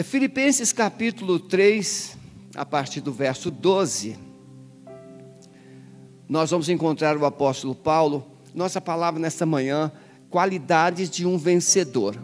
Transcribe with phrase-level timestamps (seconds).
[0.00, 2.16] É Filipenses capítulo 3,
[2.56, 4.16] a partir do verso 12.
[6.26, 8.26] Nós vamos encontrar o apóstolo Paulo.
[8.54, 9.92] Nossa palavra nesta manhã,
[10.30, 12.16] qualidades de um vencedor.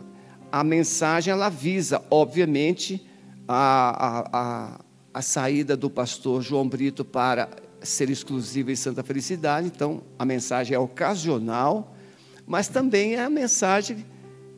[0.50, 3.06] A mensagem ela visa, obviamente,
[3.46, 4.80] a, a, a,
[5.12, 7.50] a saída do pastor João Brito para
[7.82, 9.66] ser exclusiva em Santa Felicidade.
[9.66, 11.94] Então, a mensagem é ocasional,
[12.46, 14.06] mas também é a mensagem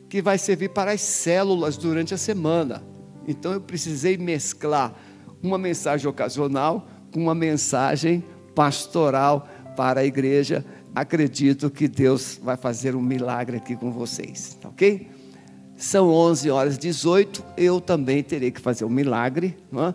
[0.07, 2.88] que vai servir para as células durante a semana.
[3.29, 4.91] Então eu precisei mesclar
[5.41, 8.23] uma mensagem ocasional com uma mensagem
[8.55, 10.65] pastoral para a igreja.
[10.95, 15.07] Acredito que Deus vai fazer um milagre aqui com vocês, tá ok?
[15.77, 19.93] São 11 horas e 18, eu também terei que fazer um milagre, é?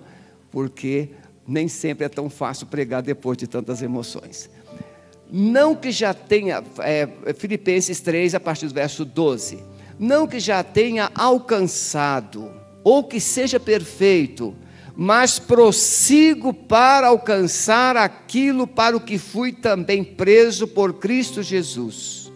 [0.53, 1.11] porque
[1.47, 4.49] nem sempre é tão fácil pregar depois de tantas emoções.
[5.31, 9.59] Não que já tenha, é, Filipenses 3, a partir do verso 12,
[9.99, 12.51] não que já tenha alcançado,
[12.85, 14.55] ou que seja perfeito,
[14.95, 22.31] mas prossigo para alcançar aquilo para o que fui também preso por Cristo Jesus.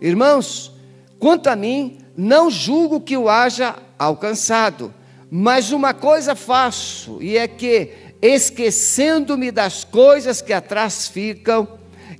[0.00, 0.72] Irmãos,
[1.18, 4.94] quanto a mim, não julgo que o haja alcançado,
[5.30, 7.90] mas uma coisa faço, e é que,
[8.22, 11.66] esquecendo-me das coisas que atrás ficam,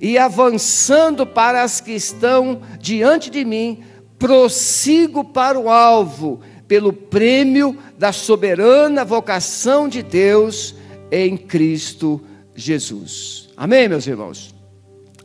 [0.01, 3.83] e avançando para as que estão diante de mim,
[4.17, 10.75] prossigo para o alvo, pelo prêmio da soberana vocação de Deus
[11.11, 12.21] em Cristo
[12.55, 13.49] Jesus.
[13.57, 14.53] Amém, meus irmãos?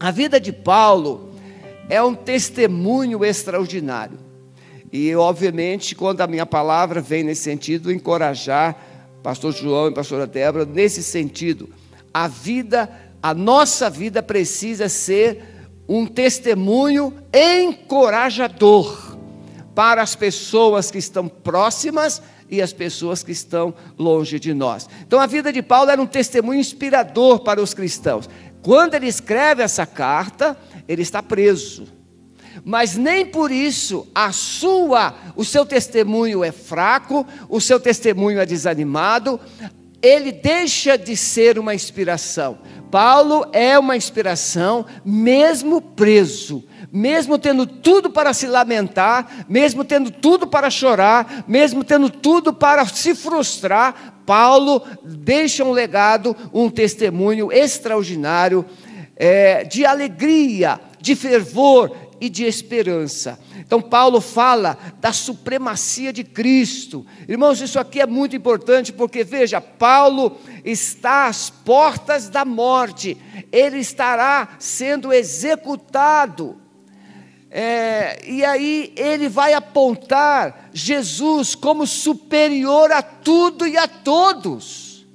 [0.01, 1.35] A vida de Paulo
[1.91, 4.19] é um testemunho extraordinário.
[4.91, 8.77] E, obviamente, quando a minha palavra vem nesse sentido, encorajar
[9.23, 11.69] pastor João e pastora Débora nesse sentido.
[12.13, 12.89] A vida,
[13.23, 15.43] a nossa vida precisa ser
[15.87, 19.04] um testemunho encorajador
[19.75, 24.89] para as pessoas que estão próximas e as pessoas que estão longe de nós.
[25.07, 28.29] Então a vida de Paulo era um testemunho inspirador para os cristãos.
[28.63, 31.87] Quando ele escreve essa carta, ele está preso.
[32.65, 38.47] Mas nem por isso a sua, o seu testemunho é fraco, o seu testemunho é
[38.47, 39.41] desanimado,
[40.01, 42.59] ele deixa de ser uma inspiração.
[42.91, 46.63] Paulo é uma inspiração mesmo preso
[46.95, 52.87] mesmo tendo tudo para se lamentar, mesmo tendo tudo para chorar, mesmo tendo tudo para
[52.87, 58.65] se frustrar, Paulo deixa um legado, um testemunho extraordinário
[59.17, 63.41] é, de alegria, de fervor e de esperança.
[63.59, 67.05] Então, Paulo fala da supremacia de Cristo.
[67.29, 73.17] Irmãos, isso aqui é muito importante porque, veja, Paulo está às portas da morte,
[73.51, 76.63] ele estará sendo executado
[77.57, 85.07] é, e aí ele vai apontar Jesus como superior a tudo e a todos.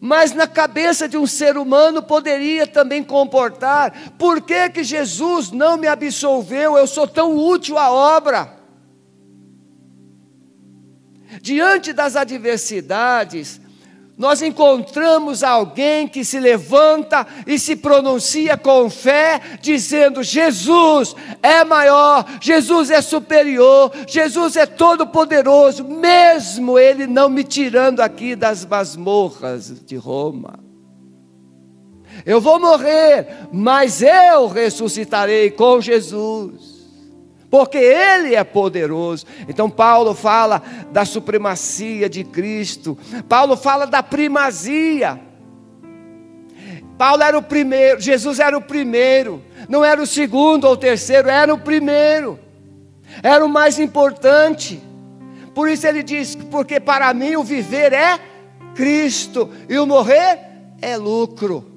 [0.00, 5.76] Mas na cabeça de um ser humano poderia também comportar: por que, que Jesus não
[5.76, 6.76] me absolveu?
[6.76, 8.58] Eu sou tão útil à obra.
[11.40, 13.60] Diante das adversidades,
[14.22, 22.24] nós encontramos alguém que se levanta e se pronuncia com fé, dizendo: Jesus é maior,
[22.40, 29.96] Jesus é superior, Jesus é todo-poderoso, mesmo Ele não me tirando aqui das masmorras de
[29.96, 30.56] Roma.
[32.24, 36.71] Eu vou morrer, mas eu ressuscitarei com Jesus
[37.52, 39.26] porque Ele é poderoso.
[39.46, 42.96] Então, Paulo fala da supremacia de Cristo,
[43.28, 45.20] Paulo fala da primazia.
[46.96, 51.28] Paulo era o primeiro, Jesus era o primeiro, não era o segundo ou o terceiro,
[51.28, 52.40] era o primeiro,
[53.22, 54.82] era o mais importante.
[55.54, 58.18] Por isso ele diz: porque para mim o viver é
[58.74, 60.38] Cristo e o morrer
[60.80, 61.71] é lucro.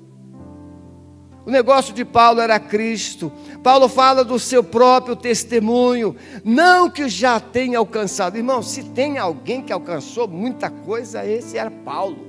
[1.46, 3.32] O negócio de Paulo era Cristo.
[3.62, 8.38] Paulo fala do seu próprio testemunho, não que já tenha alcançado.
[8.38, 12.26] Irmão, se tem alguém que alcançou muita coisa, esse era Paulo.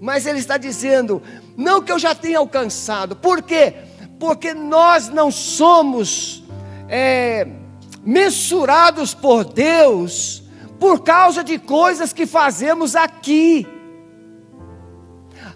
[0.00, 1.22] Mas ele está dizendo,
[1.56, 3.16] não que eu já tenha alcançado.
[3.16, 3.74] Por quê?
[4.20, 6.44] Porque nós não somos
[6.88, 7.46] é,
[8.04, 10.44] mensurados por Deus
[10.78, 13.66] por causa de coisas que fazemos aqui.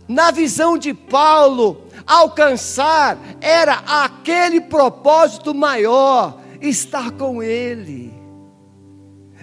[0.08, 8.12] Na visão de Paulo, alcançar era aquele propósito maior, estar com Ele.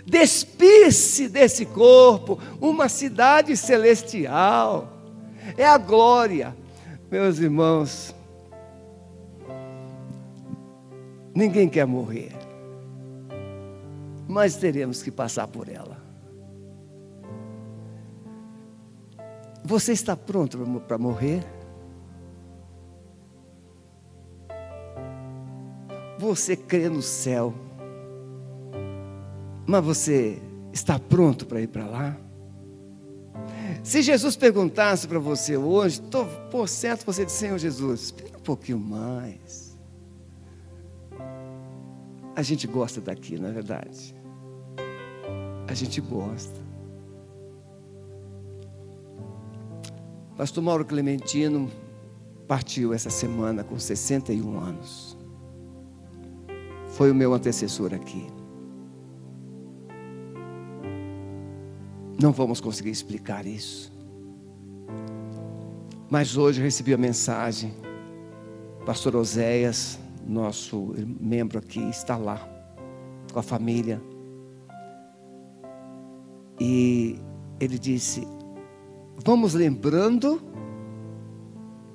[0.06, 4.90] Despir-se desse corpo, uma cidade celestial,
[5.58, 6.56] é a glória,
[7.10, 8.14] meus irmãos.
[11.34, 12.32] Ninguém quer morrer.
[14.28, 15.98] mas teremos que passar por ela.
[19.64, 20.58] Você está pronto
[20.88, 21.44] para morrer?
[26.26, 27.54] Você crê no céu,
[29.68, 30.42] mas você
[30.74, 32.18] está pronto para ir para lá?
[33.84, 38.42] Se Jesus perguntasse para você hoje, tô, por certo você disse, Senhor Jesus, espera um
[38.42, 39.78] pouquinho mais.
[42.36, 44.16] A gente gosta daqui, não é verdade?
[45.68, 46.60] A gente gosta.
[50.36, 51.70] Pastor Mauro Clementino
[52.48, 55.15] partiu essa semana com 61 anos.
[56.96, 58.26] Foi o meu antecessor aqui.
[62.18, 63.92] Não vamos conseguir explicar isso.
[66.10, 67.74] Mas hoje recebi a mensagem.
[68.86, 72.40] Pastor Oséias, nosso membro aqui, está lá
[73.34, 74.02] com a família.
[76.58, 77.20] E
[77.60, 78.26] ele disse:
[79.26, 80.42] Vamos lembrando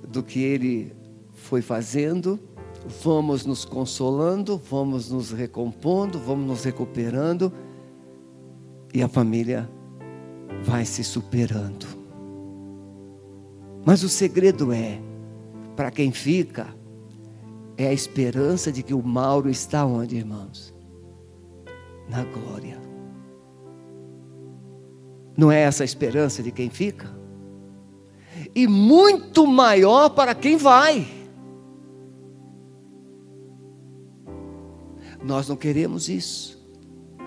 [0.07, 0.95] do que ele
[1.33, 2.39] foi fazendo,
[3.03, 7.53] vamos nos consolando, vamos nos recompondo, vamos nos recuperando,
[8.93, 9.71] e a família
[10.63, 11.87] vai se superando.
[13.85, 15.01] Mas o segredo é,
[15.77, 16.69] para quem fica,
[17.77, 20.75] é a esperança de que o Mauro está onde, irmãos?
[22.09, 22.79] Na glória.
[25.37, 27.09] Não é essa a esperança de quem fica?
[28.55, 31.20] E muito maior para quem vai.
[35.23, 36.59] Nós não queremos isso,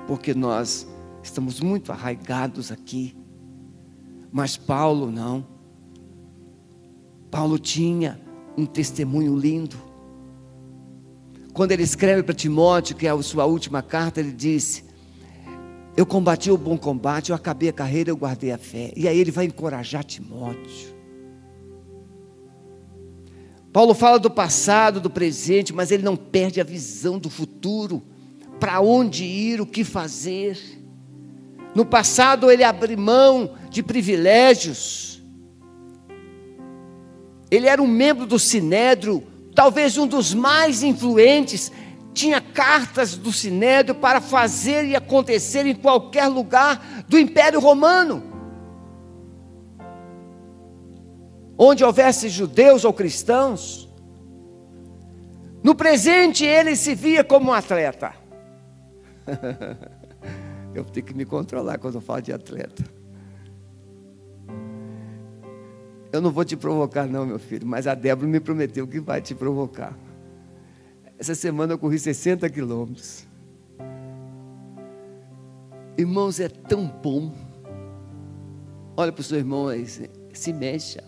[0.08, 0.88] porque nós
[1.22, 3.16] estamos muito arraigados aqui.
[4.32, 5.46] Mas Paulo não.
[7.30, 8.20] Paulo tinha
[8.58, 9.78] um testemunho lindo.
[11.54, 14.84] Quando ele escreve para Timóteo, que é a sua última carta, ele disse:
[15.96, 18.92] Eu combati o bom combate, eu acabei a carreira, eu guardei a fé.
[18.96, 20.94] E aí ele vai encorajar Timóteo.
[23.74, 28.04] Paulo fala do passado, do presente, mas ele não perde a visão do futuro,
[28.60, 30.60] para onde ir, o que fazer.
[31.74, 35.24] No passado ele abriu mão de privilégios.
[37.50, 39.24] Ele era um membro do Sinédrio,
[39.56, 41.72] talvez um dos mais influentes.
[42.14, 48.33] Tinha cartas do Sinédrio para fazer e acontecer em qualquer lugar do Império Romano.
[51.58, 53.90] Onde houvesse judeus ou cristãos.
[55.64, 58.14] No presente ele se via como um atleta.
[60.74, 62.84] Eu tenho que me controlar quando eu falo de atleta.
[66.12, 69.22] Eu não vou te provocar, não, meu filho, mas a Débora me prometeu que vai
[69.22, 69.98] te provocar.
[71.18, 73.28] Essa semana eu corri 60 quilômetros.
[75.98, 77.32] Irmãos, é tão bom.
[78.98, 81.04] Olha para o seu irmão aí, se mexa.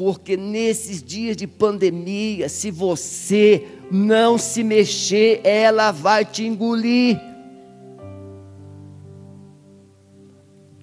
[0.00, 7.20] Porque nesses dias de pandemia, se você não se mexer, ela vai te engolir.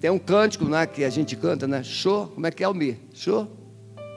[0.00, 1.82] Tem um cântico né, que a gente canta, né?
[1.82, 2.96] Show, como é que é o mir?
[3.12, 3.48] Show?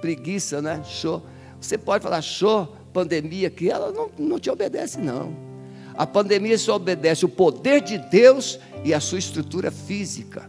[0.01, 0.83] Preguiça, né?
[0.85, 1.23] Show.
[1.59, 5.35] Você pode falar show, pandemia, que ela não, não te obedece, não.
[5.95, 10.47] A pandemia só obedece o poder de Deus e a sua estrutura física.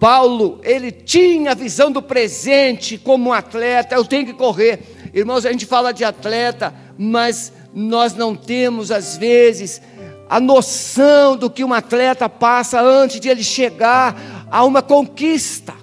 [0.00, 4.80] Paulo, ele tinha a visão do presente como um atleta, eu tenho que correr.
[5.12, 9.82] Irmãos, a gente fala de atleta, mas nós não temos, às vezes,
[10.26, 15.74] a noção do que um atleta passa antes de ele chegar a uma conquista.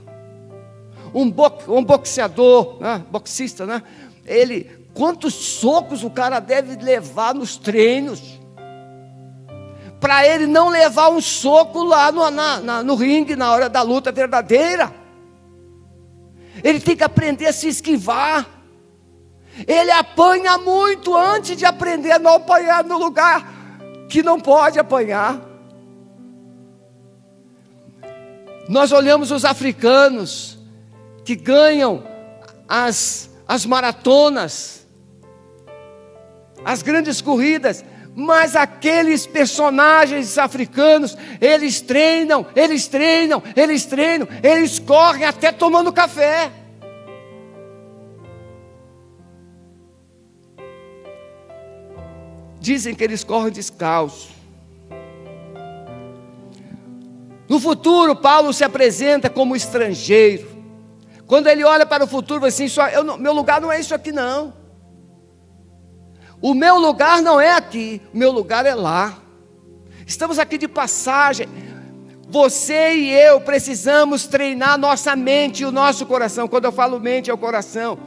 [1.14, 1.32] Um,
[1.68, 3.04] um boxeador, né?
[3.12, 3.84] boxista, né?
[4.26, 8.37] Ele, quantos socos o cara deve levar nos treinos?
[10.00, 13.82] Para ele não levar um soco lá no, na, na, no ringue na hora da
[13.82, 14.94] luta verdadeira.
[16.63, 18.48] Ele tem que aprender a se esquivar.
[19.68, 23.58] Ele apanha muito antes de aprender a não apanhar no lugar
[24.08, 25.42] que não pode apanhar.
[28.70, 30.58] Nós olhamos os africanos
[31.24, 32.04] que ganham
[32.68, 34.86] as, as maratonas,
[36.63, 37.84] as grandes corridas,
[38.20, 46.52] mas aqueles personagens africanos, eles treinam, eles treinam, eles treinam, eles correm até tomando café.
[52.60, 54.30] Dizem que eles correm descalços.
[57.48, 60.58] No futuro, Paulo se apresenta como estrangeiro,
[61.28, 62.66] Quando ele olha para o futuro, assim:
[63.20, 64.67] meu lugar não é isso aqui, não.
[66.41, 69.17] O meu lugar não é aqui, o meu lugar é lá.
[70.06, 71.48] Estamos aqui de passagem.
[72.29, 76.48] Você e eu precisamos treinar nossa mente e o nosso coração.
[76.48, 77.98] Quando eu falo mente, é o coração.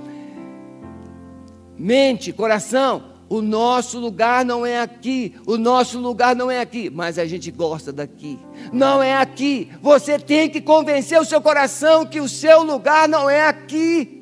[1.77, 7.19] Mente, coração, o nosso lugar não é aqui, o nosso lugar não é aqui, mas
[7.19, 8.39] a gente gosta daqui.
[8.73, 9.71] Não é aqui.
[9.81, 14.20] Você tem que convencer o seu coração que o seu lugar não é aqui.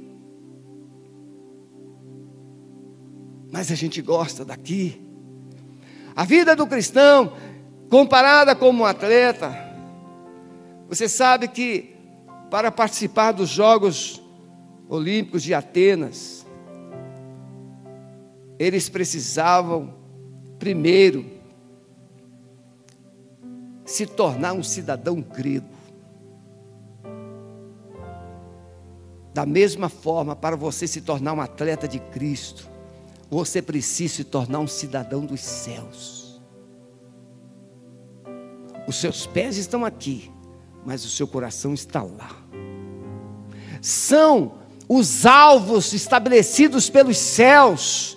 [3.50, 5.00] Mas a gente gosta daqui.
[6.14, 7.33] A vida do cristão,
[7.88, 9.57] comparada como um atleta,
[10.88, 11.97] você sabe que
[12.50, 14.23] para participar dos Jogos
[14.88, 16.47] Olímpicos de Atenas,
[18.59, 19.95] eles precisavam,
[20.59, 21.25] primeiro,
[23.85, 25.69] se tornar um cidadão grego.
[29.33, 32.69] Da mesma forma, para você se tornar um atleta de Cristo,
[33.30, 36.40] você precisa se tornar um cidadão dos céus.
[38.87, 40.30] Os seus pés estão aqui,
[40.85, 42.30] mas o seu coração está lá.
[43.82, 44.54] São
[44.88, 48.16] os alvos estabelecidos pelos céus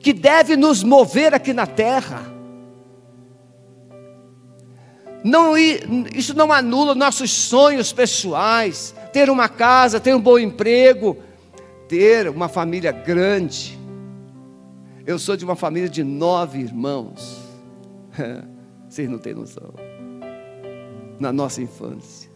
[0.00, 2.34] que deve nos mover aqui na terra.
[5.22, 11.16] Não, isso não anula nossos sonhos pessoais, ter uma casa, ter um bom emprego,
[11.86, 13.79] ter uma família grande.
[15.06, 17.40] Eu sou de uma família de nove irmãos.
[18.88, 19.72] Vocês não têm noção.
[21.18, 22.30] Na nossa infância.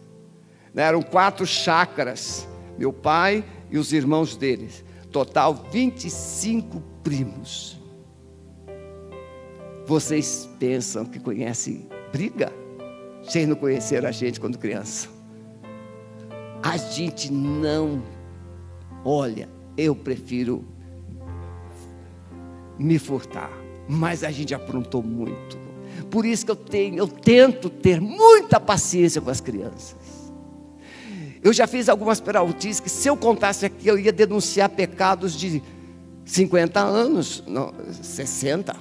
[0.75, 2.47] Eram quatro chácaras.
[2.77, 4.83] Meu pai e os irmãos deles.
[5.11, 7.79] Total 25 primos.
[9.85, 12.51] Vocês pensam que conhecem briga?
[13.23, 15.07] Vocês não conheceram a gente quando criança.
[16.63, 18.03] A gente não.
[19.03, 20.65] Olha, eu prefiro
[22.77, 23.51] me furtar,
[23.87, 25.57] mas a gente aprontou muito.
[26.09, 30.31] Por isso que eu tenho, eu tento ter muita paciência com as crianças.
[31.41, 35.61] Eu já fiz algumas peraltices que se eu contasse aqui eu ia denunciar pecados de
[36.25, 38.75] 50 anos, não, 60.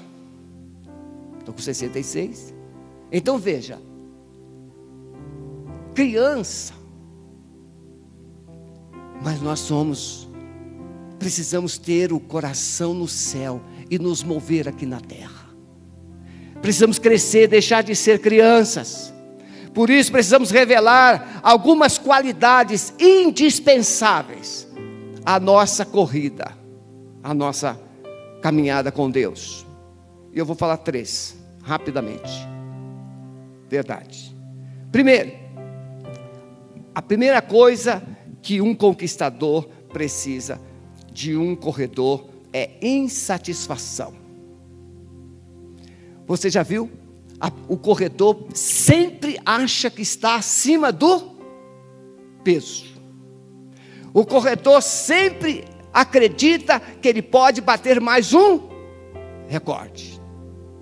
[1.39, 2.55] Estou com 66.
[3.13, 3.79] Então veja,
[5.95, 6.73] criança,
[9.23, 10.29] mas nós somos,
[11.19, 13.61] precisamos ter o coração no céu
[13.91, 15.45] e nos mover aqui na terra.
[16.61, 19.13] Precisamos crescer, deixar de ser crianças.
[19.73, 24.67] Por isso precisamos revelar algumas qualidades indispensáveis
[25.25, 26.65] à nossa corrida
[27.25, 27.81] a nossa
[28.43, 29.67] caminhada com Deus.
[30.31, 32.31] E eu vou falar três, rapidamente.
[33.67, 34.37] Verdade.
[34.93, 35.33] Primeiro,
[36.95, 38.03] a primeira coisa
[38.43, 40.61] que um conquistador precisa
[41.11, 44.15] de um corredor é insatisfação.
[46.27, 46.89] Você já viu?
[47.69, 51.35] o corredor sempre acha que está acima do
[52.43, 52.87] peso.
[54.15, 58.61] O corredor sempre acredita que ele pode bater mais um
[59.49, 60.21] recorde.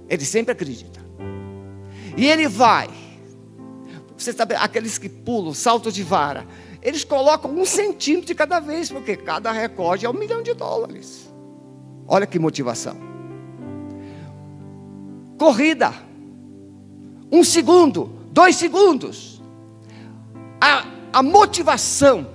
[0.08, 1.00] Ele sempre acredita.
[2.16, 2.88] E ele vai.
[4.16, 6.46] Você sabe, aqueles que pulam, salto de vara,
[6.82, 11.31] eles colocam um centímetro de cada vez, porque cada recorde é um milhão de dólares.
[12.12, 12.96] Olha que motivação.
[15.38, 15.92] Corrida.
[17.32, 19.42] Um segundo, dois segundos.
[20.60, 22.26] A, a motivação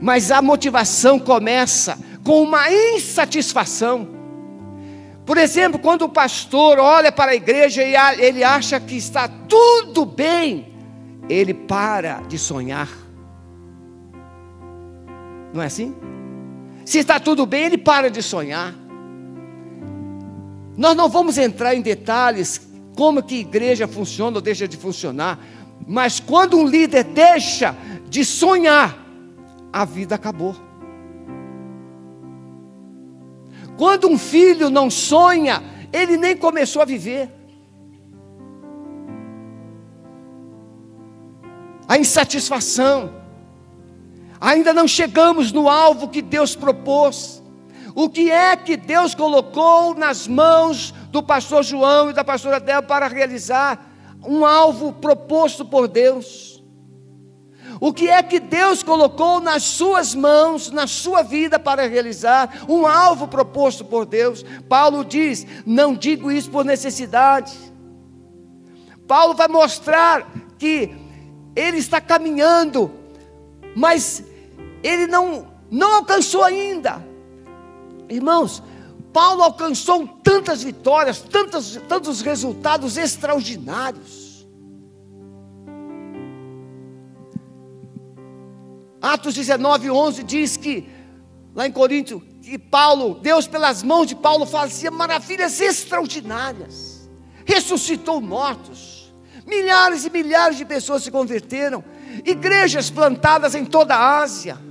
[0.00, 4.08] mas a motivação começa com uma insatisfação.
[5.26, 10.06] Por exemplo, quando o pastor olha para a igreja e ele acha que está tudo
[10.06, 10.72] bem,
[11.28, 12.88] ele para de sonhar.
[15.52, 15.94] Não é assim?
[16.84, 18.74] Se está tudo bem, ele para de sonhar.
[20.76, 25.38] Nós não vamos entrar em detalhes como que igreja funciona ou deixa de funcionar,
[25.86, 27.76] mas quando um líder deixa
[28.08, 28.98] de sonhar,
[29.72, 30.56] a vida acabou.
[33.76, 37.30] Quando um filho não sonha, ele nem começou a viver.
[41.88, 43.19] A insatisfação.
[44.40, 47.42] Ainda não chegamos no alvo que Deus propôs.
[47.94, 52.86] O que é que Deus colocou nas mãos do pastor João e da pastora Débora
[52.86, 53.92] para realizar
[54.24, 56.62] um alvo proposto por Deus?
[57.80, 62.86] O que é que Deus colocou nas suas mãos, na sua vida, para realizar um
[62.86, 64.44] alvo proposto por Deus?
[64.68, 67.56] Paulo diz: Não digo isso por necessidade.
[69.06, 70.94] Paulo vai mostrar que
[71.56, 73.00] ele está caminhando
[73.74, 74.24] mas
[74.82, 77.04] ele não, não alcançou ainda.
[78.08, 78.62] Irmãos,
[79.12, 84.46] Paulo alcançou tantas vitórias, tantos, tantos resultados extraordinários.
[89.00, 90.86] Atos 19, 11 diz que,
[91.54, 97.08] lá em Corinto, que Paulo, Deus pelas mãos de Paulo fazia maravilhas extraordinárias,
[97.44, 99.12] ressuscitou mortos,
[99.46, 101.82] milhares e milhares de pessoas se converteram,
[102.24, 104.69] igrejas plantadas em toda a Ásia.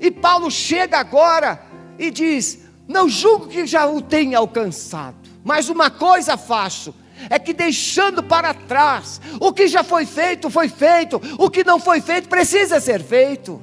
[0.00, 1.62] E Paulo chega agora
[1.98, 6.94] e diz: Não julgo que já o tenha alcançado, mas uma coisa faço,
[7.30, 11.78] é que deixando para trás o que já foi feito, foi feito, o que não
[11.78, 13.62] foi feito precisa ser feito.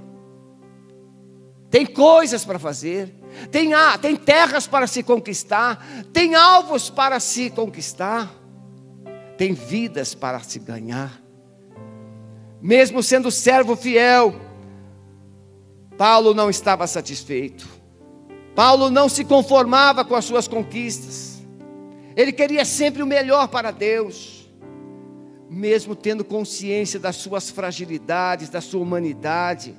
[1.69, 3.15] Tem coisas para fazer,
[3.50, 8.29] tem, ah, tem terras para se conquistar, tem alvos para se conquistar,
[9.38, 11.21] tem vidas para se ganhar.
[12.61, 14.35] Mesmo sendo servo fiel,
[16.01, 17.70] Paulo não estava satisfeito.
[18.55, 21.43] Paulo não se conformava com as suas conquistas.
[22.15, 24.51] Ele queria sempre o melhor para Deus,
[25.48, 29.75] mesmo tendo consciência das suas fragilidades, da sua humanidade.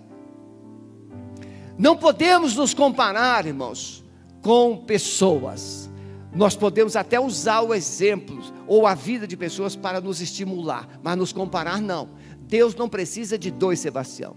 [1.76, 4.05] Não podemos nos comparar, irmãos,
[4.43, 5.91] com pessoas.
[6.33, 8.38] Nós podemos até usar o exemplo
[8.69, 12.11] ou a vida de pessoas para nos estimular, mas nos comparar não.
[12.43, 14.37] Deus não precisa de dois Sebastião,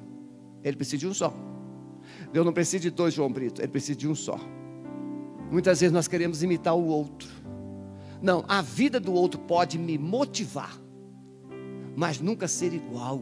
[0.64, 1.55] Ele precisa de um só.
[2.32, 4.40] Deus não precisa de dois João Brito, Ele precisa de um só.
[5.52, 7.30] Muitas vezes nós queremos imitar o outro.
[8.22, 10.76] Não, a vida do outro pode me motivar,
[11.96, 13.22] mas nunca ser igual.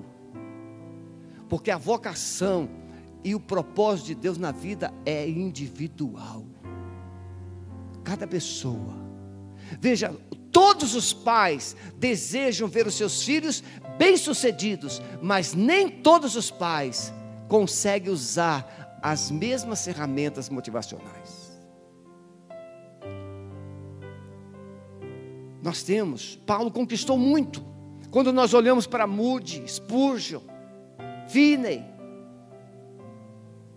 [1.49, 2.69] Porque a vocação
[3.23, 6.45] e o propósito de Deus na vida é individual.
[8.03, 8.95] Cada pessoa.
[9.79, 10.15] Veja,
[10.51, 13.63] todos os pais desejam ver os seus filhos
[13.97, 17.13] bem-sucedidos, mas nem todos os pais
[17.47, 21.51] conseguem usar as mesmas ferramentas motivacionais.
[25.61, 27.65] Nós temos, Paulo conquistou muito.
[28.11, 30.41] Quando nós olhamos para Moody, Spurgeon,
[31.29, 31.83] Finney,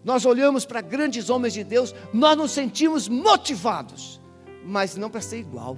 [0.04, 4.20] nós olhamos para grandes homens de Deus, nós nos sentimos motivados,
[4.64, 5.76] mas não para ser igual.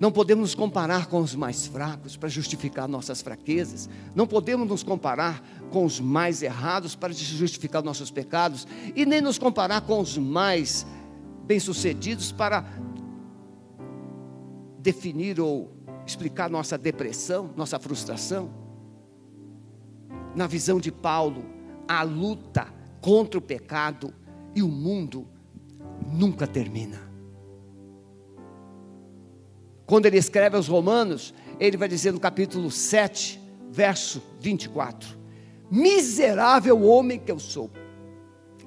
[0.00, 3.88] Não podemos nos comparar com os mais fracos para justificar nossas fraquezas.
[4.14, 8.66] Não podemos nos comparar com os mais errados para justificar nossos pecados.
[8.94, 10.86] E nem nos comparar com os mais
[11.46, 12.64] bem-sucedidos para
[14.78, 15.72] definir ou
[16.06, 18.50] explicar nossa depressão, nossa frustração.
[20.36, 21.44] Na visão de Paulo,
[21.88, 22.68] a luta
[23.00, 24.14] contra o pecado
[24.54, 25.26] e o mundo
[26.06, 27.07] nunca termina.
[29.88, 35.18] Quando ele escreve aos Romanos, ele vai dizer no capítulo 7, verso 24:
[35.70, 37.70] Miserável homem que eu sou,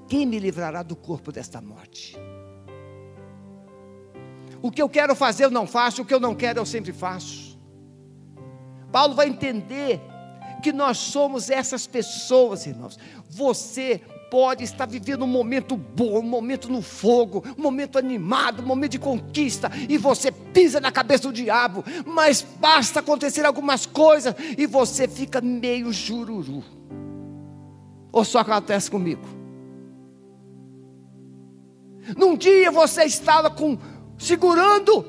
[0.08, 2.18] quem me livrará do corpo desta morte?
[4.64, 6.92] O que eu quero fazer eu não faço, o que eu não quero eu sempre
[6.92, 7.56] faço.
[8.92, 10.02] Paulo vai entender
[10.64, 12.98] que nós somos essas pessoas, irmãos.
[13.30, 14.02] Você
[14.32, 18.94] pode estar vivendo um momento bom, um momento no fogo, um momento animado, um momento
[18.94, 24.66] de conquista, e você pisa na cabeça do diabo, mas basta acontecer algumas coisas e
[24.66, 26.64] você fica meio jururu.
[28.10, 29.22] Ou só acontece comigo?
[32.16, 33.78] Num dia você estava com
[34.18, 35.06] segurando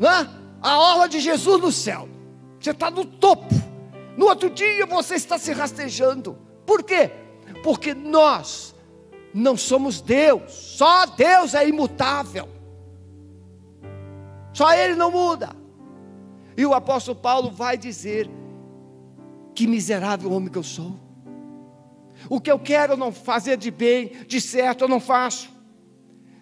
[0.00, 0.28] né,
[0.60, 2.08] a orla de Jesus no céu.
[2.58, 3.54] Você está no topo.
[4.16, 6.36] No outro dia você está se rastejando.
[6.66, 7.21] Por quê?
[7.62, 8.74] Porque nós
[9.32, 12.48] não somos Deus, só Deus é imutável,
[14.52, 15.50] só Ele não muda.
[16.56, 18.28] E o apóstolo Paulo vai dizer:
[19.54, 21.00] Que miserável homem que eu sou.
[22.28, 25.50] O que eu quero não fazer de bem, de certo eu não faço.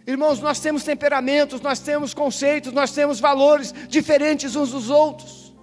[0.07, 5.55] Irmãos, nós temos temperamentos, nós temos conceitos, nós temos valores diferentes uns dos outros.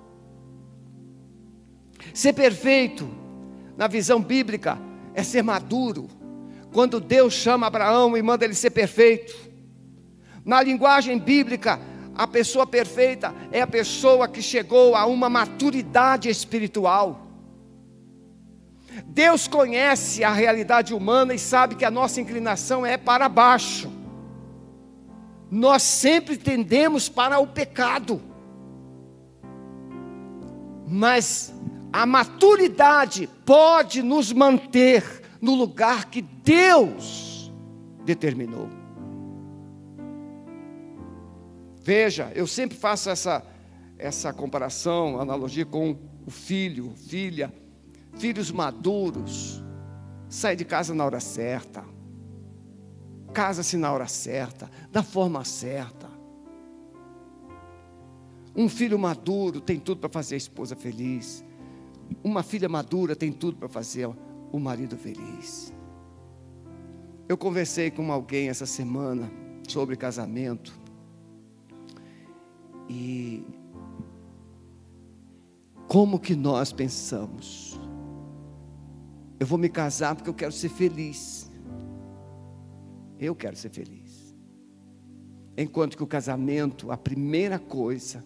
[2.13, 3.07] Ser perfeito,
[3.75, 4.77] na visão bíblica,
[5.17, 6.07] é ser maduro.
[6.71, 9.35] Quando Deus chama Abraão e manda ele ser perfeito.
[10.45, 11.79] Na linguagem bíblica,
[12.15, 17.27] a pessoa perfeita é a pessoa que chegou a uma maturidade espiritual.
[19.07, 23.91] Deus conhece a realidade humana e sabe que a nossa inclinação é para baixo.
[25.49, 28.21] Nós sempre tendemos para o pecado.
[30.87, 31.56] Mas
[31.91, 35.03] a maturidade pode nos manter
[35.41, 37.51] no lugar que Deus
[38.03, 38.69] determinou.
[41.81, 43.45] Veja, eu sempre faço essa,
[43.97, 47.53] essa comparação, analogia com o filho, filha,
[48.17, 49.63] filhos maduros,
[50.27, 51.85] sai de casa na hora certa,
[53.33, 56.07] casa-se na hora certa, da forma certa.
[58.53, 61.45] Um filho maduro tem tudo para fazer a esposa feliz.
[62.23, 64.09] Uma filha madura tem tudo para fazer
[64.51, 65.73] o marido feliz.
[67.27, 69.29] Eu conversei com alguém essa semana
[69.67, 70.73] sobre casamento.
[72.89, 73.45] E
[75.87, 77.79] como que nós pensamos?
[79.39, 81.51] Eu vou me casar porque eu quero ser feliz.
[83.19, 84.35] Eu quero ser feliz.
[85.57, 88.23] Enquanto que o casamento, a primeira coisa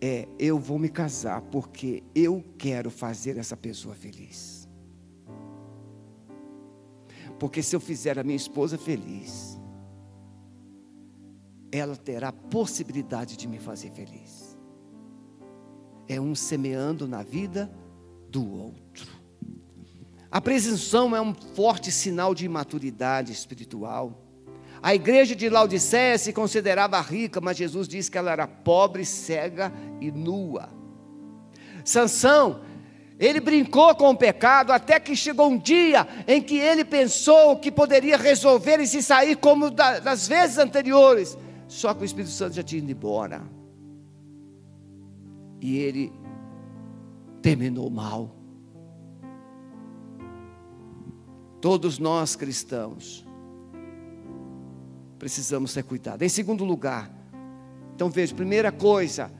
[0.00, 4.68] é eu vou me casar porque eu quero fazer essa pessoa feliz.
[7.38, 9.58] Porque se eu fizer a minha esposa feliz,
[11.72, 14.58] ela terá possibilidade de me fazer feliz.
[16.08, 17.70] É um semeando na vida
[18.28, 19.20] do outro.
[20.30, 24.29] A presunção é um forte sinal de imaturidade espiritual.
[24.82, 29.72] A igreja de Laodiceia se considerava rica, mas Jesus disse que ela era pobre, cega
[30.00, 30.70] e nua.
[31.84, 32.62] Sansão,
[33.18, 37.70] ele brincou com o pecado até que chegou um dia em que ele pensou que
[37.70, 41.36] poderia resolver e se sair como das vezes anteriores.
[41.68, 43.42] Só que o Espírito Santo já tinha ido embora.
[45.60, 46.10] E ele
[47.42, 48.34] terminou mal.
[51.60, 53.28] Todos nós cristãos
[55.20, 56.22] precisamos ter cuidado.
[56.22, 57.14] Em segundo lugar,
[57.94, 59.30] então veja, primeira coisa,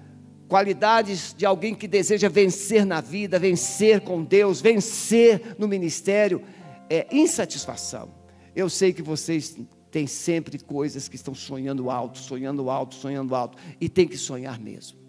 [0.46, 6.42] qualidades de alguém que deseja vencer na vida, vencer com Deus, vencer no ministério,
[6.88, 8.10] é insatisfação.
[8.54, 9.56] Eu sei que vocês
[9.90, 14.60] tem sempre coisas que estão sonhando alto, sonhando alto, sonhando alto, e tem que sonhar
[14.60, 15.00] mesmo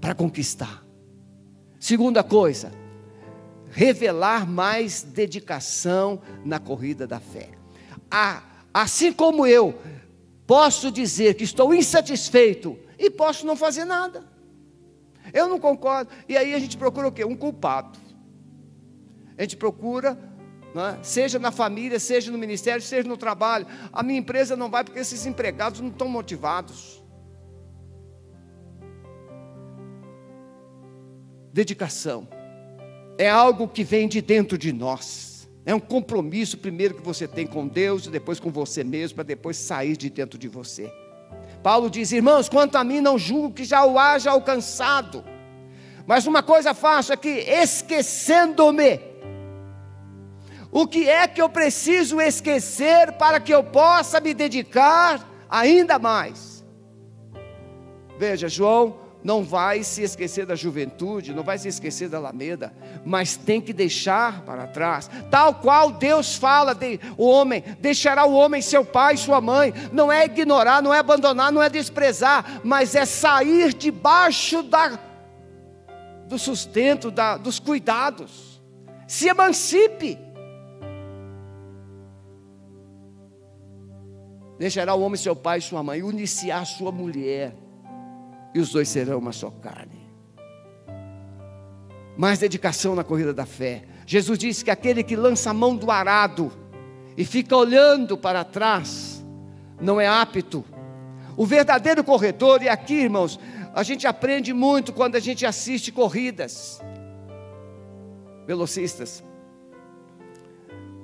[0.00, 0.82] para conquistar.
[1.78, 2.72] Segunda coisa,
[3.70, 7.50] revelar mais dedicação na corrida da fé.
[8.10, 9.78] Ah, assim como eu
[10.46, 14.24] posso dizer que estou insatisfeito e posso não fazer nada.
[15.32, 16.10] Eu não concordo.
[16.28, 17.24] E aí a gente procura o quê?
[17.24, 17.98] Um culpado.
[19.36, 20.18] A gente procura
[20.74, 21.02] é?
[21.02, 23.66] seja na família, seja no ministério, seja no trabalho.
[23.92, 27.02] A minha empresa não vai porque esses empregados não estão motivados.
[31.52, 32.28] Dedicação
[33.16, 35.27] é algo que vem de dentro de nós.
[35.68, 39.24] É um compromisso primeiro que você tem com Deus e depois com você mesmo, para
[39.24, 40.90] depois sair de dentro de você.
[41.62, 45.22] Paulo diz: Irmãos, quanto a mim, não julgo que já o haja alcançado.
[46.06, 48.98] Mas uma coisa faço que, esquecendo-me
[50.72, 56.64] o que é que eu preciso esquecer para que eu possa me dedicar ainda mais?
[58.18, 62.72] Veja, João não vai se esquecer da juventude, não vai se esquecer da Alameda,
[63.04, 68.34] mas tem que deixar para trás, tal qual Deus fala, de, o homem deixará o
[68.34, 72.94] homem seu pai sua mãe, não é ignorar, não é abandonar, não é desprezar, mas
[72.94, 74.98] é sair debaixo da,
[76.26, 78.62] do sustento, da, dos cuidados,
[79.06, 80.18] se emancipe.
[84.58, 86.02] Deixará o homem seu pai e sua mãe,
[86.52, 87.54] a sua mulher,
[88.54, 90.08] e os dois serão uma só carne.
[92.16, 93.84] Mais dedicação na corrida da fé.
[94.06, 96.50] Jesus disse que aquele que lança a mão do arado
[97.16, 99.24] e fica olhando para trás,
[99.80, 100.64] não é apto.
[101.36, 103.38] O verdadeiro corredor, e aqui, irmãos,
[103.74, 106.80] a gente aprende muito quando a gente assiste corridas.
[108.46, 109.22] Velocistas.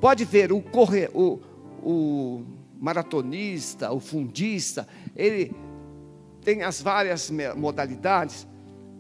[0.01, 1.41] Pode ver o correr, o,
[1.83, 2.45] o
[2.81, 5.55] maratonista, o fundista, ele
[6.45, 8.47] tem as várias modalidades,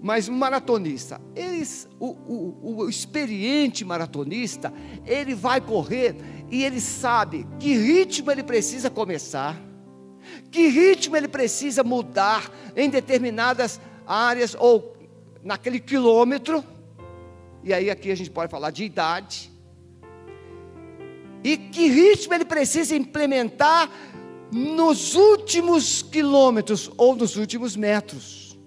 [0.02, 4.72] mas o maratonista, eles, o, o, o experiente maratonista,
[5.06, 6.16] ele vai correr
[6.50, 9.60] e ele sabe que ritmo ele precisa começar,
[10.50, 14.96] que ritmo ele precisa mudar em determinadas áreas ou
[15.42, 16.64] naquele quilômetro.
[17.62, 19.50] E aí aqui a gente pode falar de idade,
[21.42, 23.90] e que ritmo ele precisa implementar
[24.52, 28.58] nos últimos quilômetros ou nos últimos metros.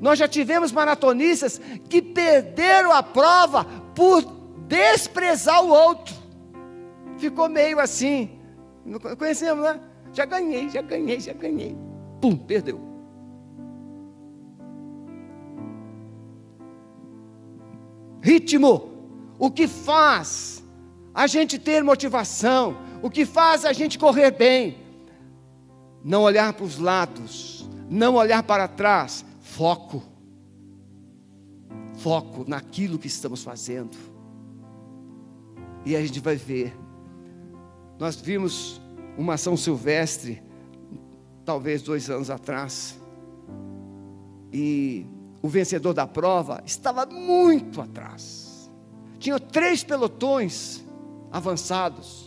[0.00, 4.22] Nós já tivemos maratonistas que perderam a prova por
[4.66, 6.14] desprezar o outro.
[7.18, 8.38] Ficou meio assim.
[9.18, 9.80] Conhecemos, né?
[10.12, 11.76] Já ganhei, já ganhei, já ganhei.
[12.20, 12.80] Pum, perdeu.
[18.20, 18.90] Ritmo.
[19.38, 20.64] O que faz
[21.12, 24.78] a gente ter motivação, o que faz a gente correr bem.
[26.02, 30.02] Não olhar para os lados, não olhar para trás, foco.
[31.98, 33.94] foco naquilo que estamos fazendo.
[35.84, 36.74] E a gente vai ver.
[37.98, 38.80] Nós vimos
[39.18, 40.42] uma ação silvestre,
[41.44, 42.98] talvez dois anos atrás,
[44.50, 45.04] e
[45.42, 48.70] o vencedor da prova estava muito atrás.
[49.18, 50.82] Tinha três pelotões
[51.30, 52.23] avançados.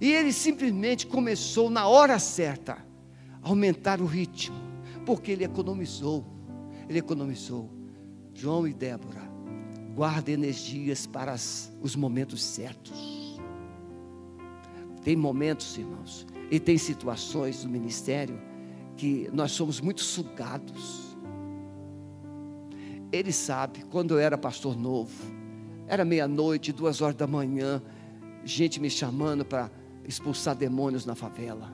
[0.00, 2.78] E ele simplesmente começou na hora certa
[3.42, 4.56] a aumentar o ritmo,
[5.06, 6.24] porque ele economizou.
[6.88, 7.70] Ele economizou.
[8.34, 9.22] João e Débora,
[9.94, 11.34] guarda energias para
[11.80, 13.38] os momentos certos.
[15.02, 18.40] Tem momentos, irmãos, e tem situações no ministério
[18.96, 21.10] que nós somos muito sugados
[23.12, 25.12] ele sabe, quando eu era pastor novo,
[25.86, 27.82] era meia-noite, duas horas da manhã,
[28.44, 29.70] gente me chamando para
[30.10, 31.72] expulsar demônios na favela.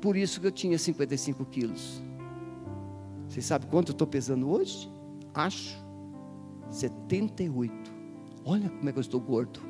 [0.00, 2.02] Por isso que eu tinha 55 quilos.
[3.28, 4.90] Vocês sabem quanto eu estou pesando hoje?
[5.34, 5.78] Acho
[6.70, 7.72] 78.
[8.44, 9.60] Olha como é que eu estou gordo.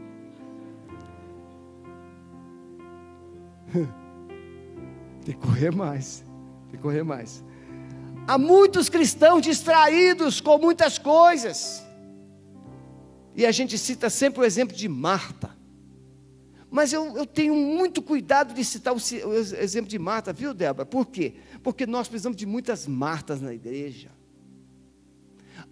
[5.24, 6.24] Tem que correr mais.
[6.70, 7.44] Tem que correr mais.
[8.26, 11.84] Há muitos cristãos distraídos com muitas coisas.
[13.34, 15.59] E a gente cita sempre o exemplo de Marta.
[16.70, 20.86] Mas eu, eu tenho muito cuidado de citar o, o exemplo de Marta, viu, Débora?
[20.86, 21.34] Por quê?
[21.62, 24.10] Porque nós precisamos de muitas Martas na igreja.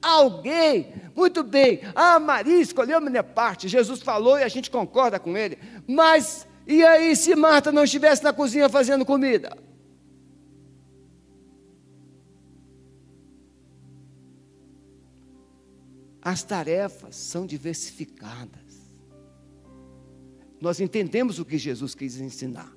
[0.02, 5.18] Alguém, muito bem, ah, Maria escolheu a minha parte, Jesus falou e a gente concorda
[5.18, 9.56] com ele, mas e aí se Marta não estivesse na cozinha fazendo comida?
[16.20, 18.67] As tarefas são diversificadas.
[20.61, 22.73] Nós entendemos o que Jesus quis ensinar.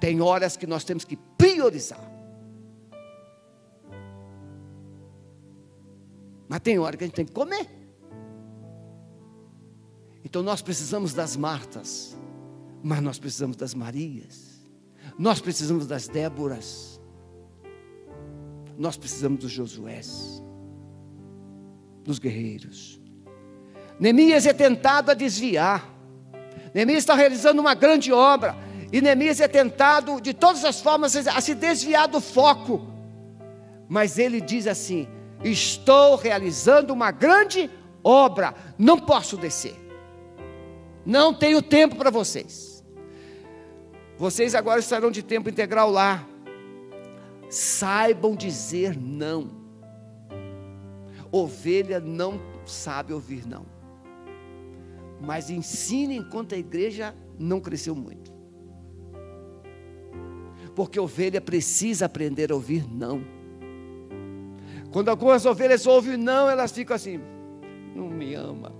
[0.00, 2.12] Tem horas que nós temos que priorizar.
[6.48, 7.68] Mas tem hora que a gente tem que comer.
[10.24, 12.16] Então nós precisamos das Martas,
[12.82, 14.66] mas nós precisamos das Marias,
[15.18, 17.00] nós precisamos das Déboras,
[18.76, 20.42] nós precisamos dos Josués
[22.04, 23.00] dos guerreiros.
[23.98, 25.93] Neemias é tentado a desviar.
[26.74, 28.56] Neemias está realizando uma grande obra.
[28.92, 32.88] E Neemias é tentado de todas as formas a se desviar do foco.
[33.88, 35.08] Mas ele diz assim:
[35.42, 37.70] Estou realizando uma grande
[38.02, 39.76] obra, não posso descer.
[41.06, 42.84] Não tenho tempo para vocês.
[44.16, 46.26] Vocês agora estarão de tempo integral lá.
[47.48, 49.50] Saibam dizer não.
[51.30, 53.73] Ovelha não sabe ouvir não.
[55.24, 58.32] Mas ensina enquanto a igreja não cresceu muito.
[60.74, 63.24] Porque ovelha precisa aprender a ouvir não.
[64.92, 67.20] Quando algumas ovelhas ouvem não, elas ficam assim,
[67.94, 68.72] não me ama.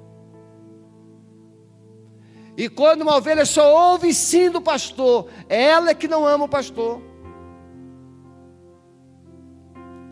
[2.56, 6.48] E quando uma ovelha só ouve sim do pastor, é ela que não ama o
[6.48, 7.00] pastor.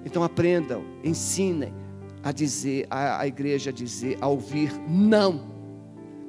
[0.04, 1.72] Então aprendam, ensinem,
[2.22, 5.51] a dizer, a, a igreja a dizer, a ouvir não.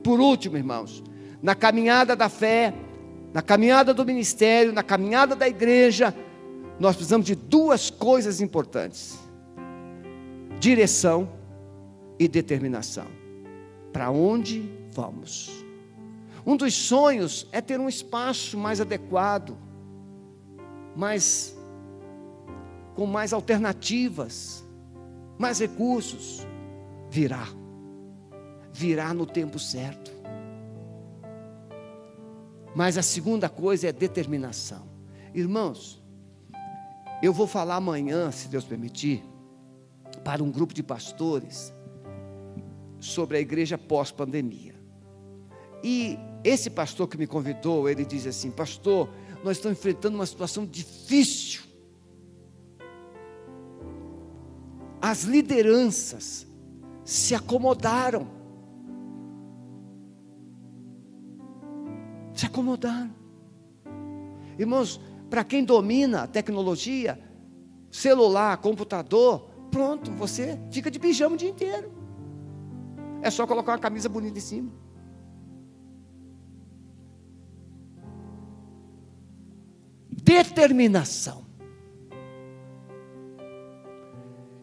[0.03, 1.03] Por último, irmãos,
[1.41, 2.73] na caminhada da fé,
[3.33, 6.13] na caminhada do ministério, na caminhada da igreja,
[6.79, 9.17] nós precisamos de duas coisas importantes:
[10.59, 11.29] direção
[12.19, 13.07] e determinação.
[13.91, 15.63] Para onde vamos?
[16.45, 19.57] Um dos sonhos é ter um espaço mais adequado,
[20.95, 21.57] mais
[22.95, 24.63] com mais alternativas
[25.37, 26.45] mais recursos,
[27.09, 27.47] virá.
[28.73, 30.11] Virá no tempo certo.
[32.75, 34.89] Mas a segunda coisa é determinação.
[35.33, 36.03] Irmãos,
[37.21, 39.23] eu vou falar amanhã, se Deus permitir,
[40.23, 41.71] para um grupo de pastores
[42.99, 44.73] sobre a igreja pós-pandemia.
[45.83, 49.07] E esse pastor que me convidou, ele diz assim: Pastor,
[49.43, 51.73] nós estamos enfrentando uma situação difícil.
[55.03, 56.47] as lideranças
[57.03, 58.25] se acomodaram.
[62.43, 63.09] Se acomodaram.
[64.59, 67.17] Irmãos, para quem domina a tecnologia,
[67.89, 71.89] celular, computador, pronto, você fica de pijama o dia inteiro.
[73.21, 74.69] É só colocar uma camisa bonita em cima.
[80.11, 81.43] Determinação.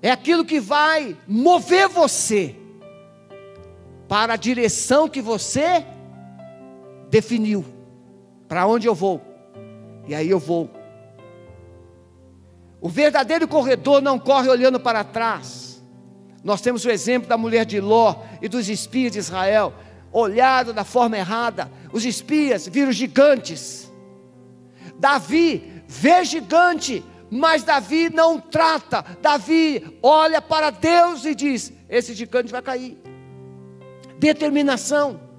[0.03, 2.57] é aquilo que vai mover você
[4.09, 5.87] para a direção que você
[7.11, 7.65] definiu.
[8.49, 9.21] Para onde eu vou?
[10.07, 10.71] E aí eu vou.
[12.81, 15.83] O verdadeiro corredor não corre olhando para trás.
[16.43, 19.75] Nós temos o exemplo da mulher de Ló e dos espias de Israel,
[20.11, 21.71] olhado da forma errada.
[21.93, 23.93] Os espias viram gigantes.
[24.99, 29.05] Davi vê gigante, mas Davi não trata.
[29.21, 32.97] Davi olha para Deus e diz: Esse gigante vai cair.
[34.19, 35.30] Determinação.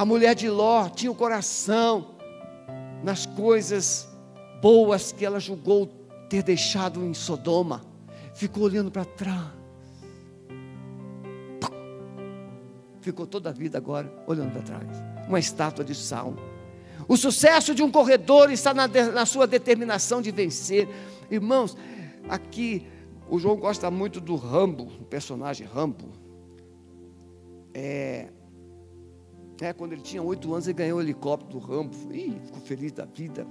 [0.00, 2.12] A mulher de Ló tinha o coração
[3.04, 4.08] nas coisas
[4.62, 5.88] boas que ela julgou
[6.26, 7.84] ter deixado em Sodoma,
[8.32, 9.50] ficou olhando para trás.
[13.02, 14.88] Ficou toda a vida agora olhando para trás.
[15.28, 16.34] Uma estátua de sal.
[17.06, 20.88] O sucesso de um corredor está na, na sua determinação de vencer.
[21.30, 21.76] Irmãos,
[22.26, 22.86] aqui
[23.28, 26.08] o João gosta muito do Rambo, o personagem Rambo.
[27.74, 28.30] É,
[29.62, 31.94] é, quando ele tinha oito anos, ele ganhou o helicóptero do Rambo.
[32.12, 33.46] Ih, ficou feliz da vida.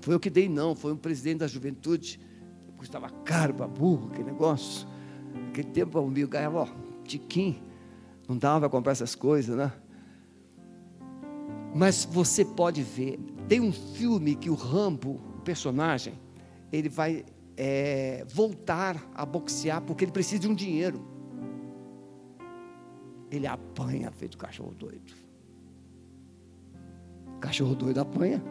[0.00, 2.18] Foi eu que dei, não, foi um presidente da juventude.
[2.76, 4.88] Custava caro para burro, aquele negócio.
[5.34, 6.68] Naquele tempo o meu ganhava, ó.
[8.28, 9.72] Não dava para comprar essas coisas, né?
[11.74, 16.14] Mas você pode ver, tem um filme que o Rambo, o personagem,
[16.72, 17.24] ele vai
[17.56, 21.04] é, voltar a boxear porque ele precisa de um dinheiro.
[23.30, 25.14] Ele apanha feito cachorro doido.
[27.40, 28.42] Cachorro doido apanha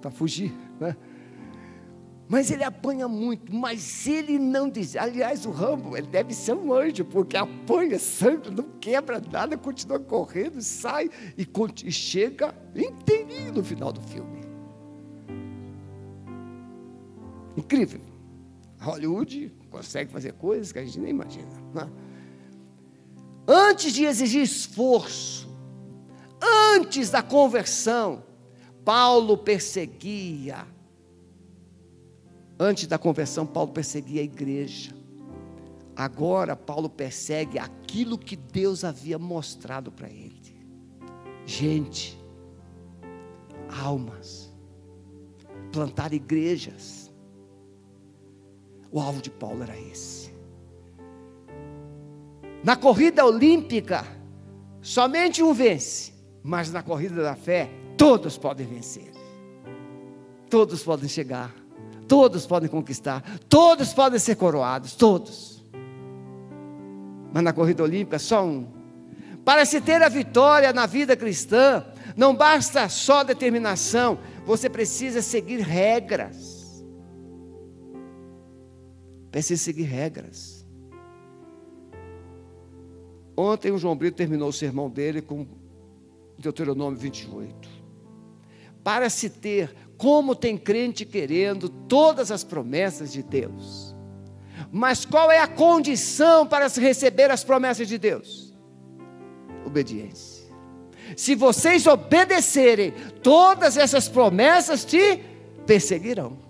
[0.00, 0.52] para fugir.
[0.78, 0.96] Né?
[2.28, 4.96] Mas ele apanha muito, mas ele não diz.
[4.96, 10.00] Aliás, o Rambo, ele deve ser um anjo, porque apanha sangue, não quebra nada, continua
[10.00, 11.46] correndo, sai e,
[11.84, 14.40] e chega inteirinho no final do filme.
[17.56, 18.00] Incrível.
[18.80, 21.48] Hollywood consegue fazer coisas que a gente nem imagina.
[21.74, 21.90] Né?
[23.46, 25.48] Antes de exigir esforço,
[26.40, 28.22] antes da conversão,
[28.84, 30.66] Paulo perseguia.
[32.58, 34.94] Antes da conversão, Paulo perseguia a igreja.
[35.96, 40.56] Agora, Paulo persegue aquilo que Deus havia mostrado para ele:
[41.46, 42.18] gente,
[43.82, 44.52] almas,
[45.72, 47.12] plantar igrejas.
[48.90, 50.23] O alvo de Paulo era esse.
[52.64, 54.04] Na corrida olímpica,
[54.82, 59.12] somente um vence, mas na corrida da fé, Todos podem vencer.
[60.50, 61.54] Todos podem chegar.
[62.06, 63.22] Todos podem conquistar.
[63.48, 64.94] Todos podem ser coroados.
[64.94, 65.64] Todos.
[67.32, 68.66] Mas na corrida olímpica, só um.
[69.44, 71.84] Para se ter a vitória na vida cristã,
[72.16, 76.84] não basta só determinação, você precisa seguir regras.
[79.30, 80.63] Precisa seguir regras.
[83.36, 85.46] Ontem o João Brito terminou o sermão dele com
[86.38, 87.84] Deuteronômio 28
[88.84, 93.96] para se ter, como tem crente querendo todas as promessas de Deus.
[94.70, 98.54] Mas qual é a condição para se receber as promessas de Deus?
[99.64, 100.44] Obediência.
[101.16, 102.92] Se vocês obedecerem,
[103.22, 105.22] todas essas promessas te
[105.66, 106.43] perseguirão.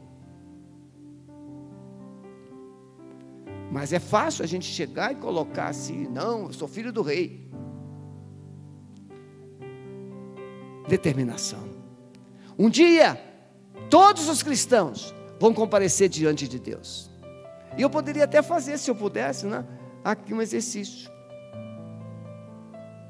[3.75, 7.51] Mas é fácil a gente chegar e colocar assim: não, eu sou filho do rei.
[10.87, 11.69] Determinação.
[12.57, 13.21] Um dia,
[13.91, 17.11] todos os cristãos vão comparecer diante de Deus.
[17.77, 19.67] E eu poderia até fazer, se eu pudesse, né?
[20.05, 21.11] aqui um exercício.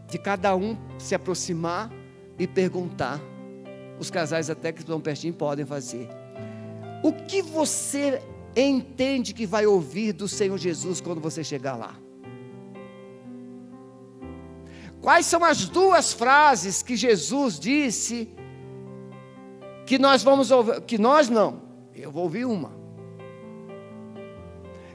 [0.09, 1.93] De cada um se aproximar
[2.39, 3.21] e perguntar.
[4.01, 6.09] Os casais até que estão pertinho podem fazer.
[7.03, 8.23] O que você
[8.57, 11.97] entende que vai ouvir do Senhor Jesus quando você chegar lá?
[15.01, 18.29] Quais são as duas frases que Jesus disse
[19.87, 21.63] que nós vamos ouvir, que nós não,
[21.95, 22.73] eu vou ouvir uma.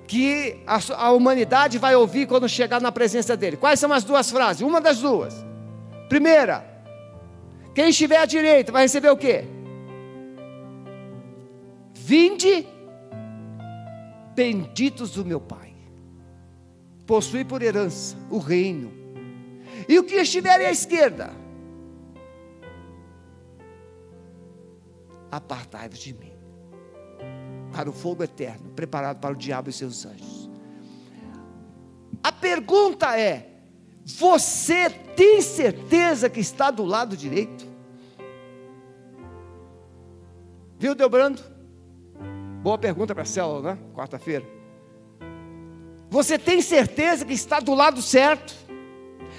[0.08, 3.56] Que a, a humanidade vai ouvir quando chegar na presença dele.
[3.58, 4.64] Quais são as duas frases?
[4.64, 5.36] Uma das duas.
[6.08, 6.66] Primeira,
[7.76, 9.46] quem estiver à direita vai receber o quê?
[11.94, 12.68] Vinde,
[14.40, 15.76] benditos do meu Pai,
[17.06, 18.90] possui por herança o reino.
[19.86, 21.34] E o que estiver à esquerda,
[25.30, 26.32] apartai-vos de mim,
[27.74, 30.50] para o fogo eterno, preparado para o diabo e seus anjos.
[32.24, 33.46] A pergunta é:
[34.06, 37.68] você tem certeza que está do lado direito?
[40.78, 41.59] Viu, Delbrando?
[42.62, 43.80] Boa pergunta para a célula, né?
[43.94, 44.46] Quarta-feira.
[46.10, 48.54] Você tem certeza que está do lado certo?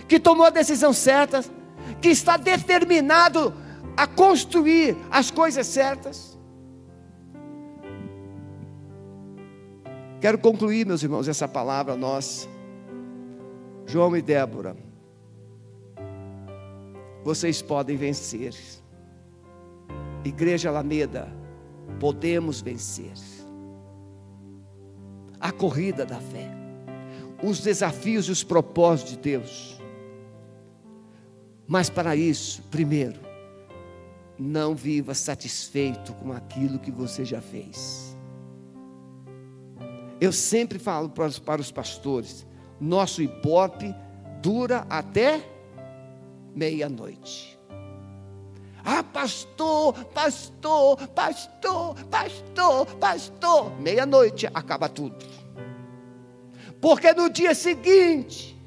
[0.08, 1.44] Que tomou a decisão certa?
[2.00, 3.52] Que está determinado
[3.96, 6.38] a construir as coisas certas.
[10.20, 12.48] Quero concluir, meus irmãos, essa palavra nossa.
[13.86, 14.76] João e Débora,
[17.24, 18.54] vocês podem vencer.
[20.24, 21.39] Igreja Alameda,
[21.98, 23.12] podemos vencer.
[25.40, 26.50] A corrida da fé,
[27.42, 29.80] os desafios e os propósitos de Deus.
[31.66, 33.20] Mas para isso, primeiro,
[34.38, 38.16] não viva satisfeito com aquilo que você já fez.
[40.20, 42.46] Eu sempre falo para os, para os pastores:
[42.80, 43.94] nosso ibope
[44.42, 45.42] dura até
[46.54, 47.59] meia-noite.
[48.84, 53.80] Ah, pastor, pastor, pastor, pastor, pastor.
[53.80, 55.24] Meia-noite acaba tudo.
[56.80, 58.58] Porque no dia seguinte,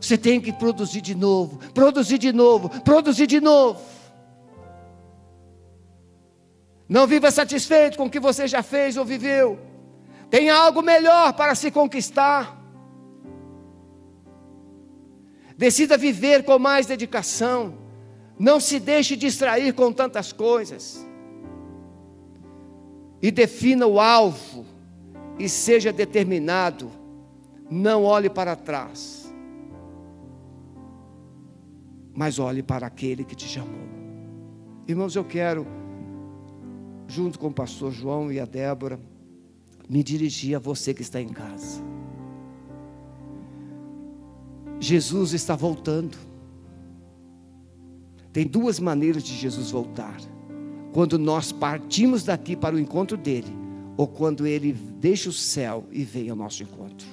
[0.00, 3.80] você tem que produzir de novo, produzir de novo, produzir de novo.
[6.88, 9.60] Não viva satisfeito com o que você já fez ou viveu.
[10.30, 12.59] Tem algo melhor para se conquistar.
[15.60, 17.74] Decida viver com mais dedicação.
[18.38, 21.06] Não se deixe distrair com tantas coisas.
[23.20, 24.64] E defina o alvo
[25.38, 26.90] e seja determinado.
[27.70, 29.30] Não olhe para trás,
[32.14, 33.86] mas olhe para aquele que te chamou.
[34.88, 35.66] Irmãos, eu quero,
[37.06, 38.98] junto com o pastor João e a Débora,
[39.90, 41.99] me dirigir a você que está em casa.
[44.80, 46.16] Jesus está voltando.
[48.32, 50.16] Tem duas maneiras de Jesus voltar:
[50.92, 53.54] quando nós partimos daqui para o encontro dele,
[53.96, 57.06] ou quando ele deixa o céu e vem ao nosso encontro.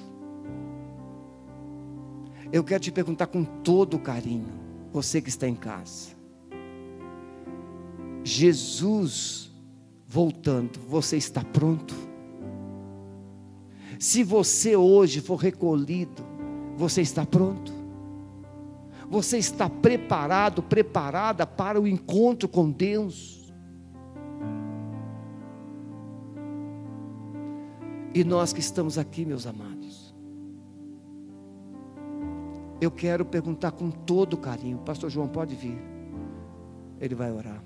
[2.50, 4.48] Eu quero te perguntar com todo carinho,
[4.90, 6.16] você que está em casa.
[8.24, 9.50] Jesus
[10.06, 11.94] voltando, você está pronto?
[13.98, 16.27] Se você hoje for recolhido
[16.78, 17.72] você está pronto?
[19.10, 23.52] Você está preparado, preparada para o encontro com Deus?
[28.14, 30.14] E nós que estamos aqui, meus amados,
[32.80, 35.78] eu quero perguntar com todo carinho, Pastor João, pode vir,
[37.00, 37.62] ele vai orar.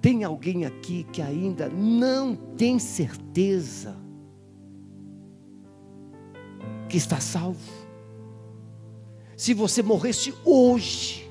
[0.00, 4.02] Tem alguém aqui que ainda não tem certeza
[6.92, 7.58] que está salvo.
[9.34, 11.26] Se você morresse hoje,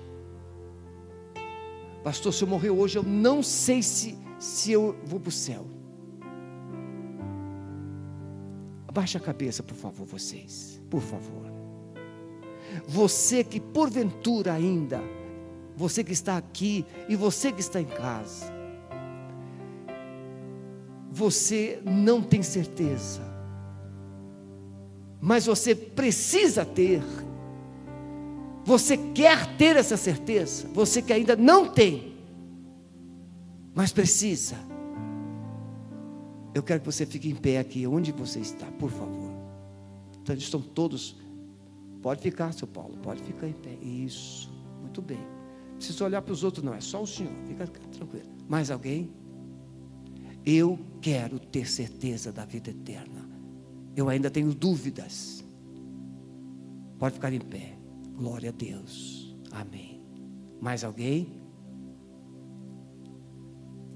[2.04, 5.68] pastor, se eu morrer hoje, eu não sei se, se eu vou para o céu.
[8.88, 11.46] Abaixe a cabeça, por favor, vocês, por favor.
[12.88, 15.00] Você que porventura ainda,
[15.76, 18.52] você que está aqui e você que está em casa,
[21.12, 23.32] você não tem certeza
[25.22, 27.04] mas você precisa ter.
[28.66, 32.16] Você quer ter essa certeza, você que ainda não tem,
[33.74, 34.56] mas precisa.
[36.54, 39.32] Eu quero que você fique em pé aqui, onde você está, por favor.
[40.22, 41.16] Então, estão todos.
[42.02, 43.74] Pode ficar, seu Paulo, pode ficar em pé.
[43.82, 44.52] Isso,
[44.82, 45.20] muito bem.
[45.76, 48.28] Precisa olhar para os outros, não, é só o Senhor, fica tranquilo.
[48.48, 49.10] Mais alguém?
[50.46, 53.21] Eu quero ter certeza da vida eterna
[53.96, 55.44] eu ainda tenho dúvidas.
[56.98, 57.78] Pode ficar em pé.
[58.16, 59.36] Glória a Deus.
[59.52, 60.02] Amém.
[60.62, 61.42] Mais alguém?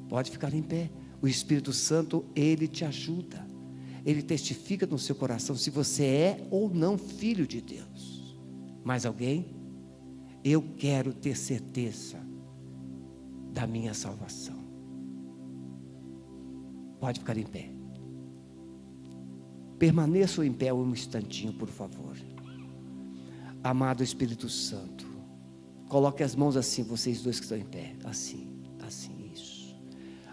[0.09, 0.89] Pode ficar em pé.
[1.21, 3.45] O Espírito Santo, ele te ajuda.
[4.05, 8.37] Ele testifica no seu coração se você é ou não filho de Deus.
[8.83, 9.47] Mais alguém?
[10.43, 12.17] Eu quero ter certeza
[13.51, 14.63] da minha salvação.
[16.99, 17.74] Pode ficar em pé.
[19.77, 22.15] Permaneçam em pé um instantinho, por favor.
[23.63, 25.05] Amado Espírito Santo,
[25.89, 28.47] coloque as mãos assim, vocês dois que estão em pé, assim,
[28.85, 29.75] assim, isso.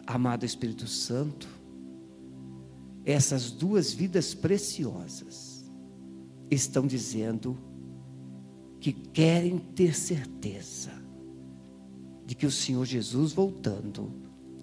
[0.06, 1.48] Amado Espírito Santo,
[3.04, 5.64] essas duas vidas preciosas
[6.50, 7.58] estão dizendo
[8.78, 10.90] que querem ter certeza
[12.26, 14.12] de que o Senhor Jesus voltando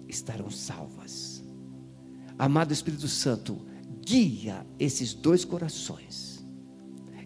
[0.08, 1.42] estarão salvas.
[2.38, 3.60] Amado Espírito Santo,
[4.10, 6.44] guia esses dois corações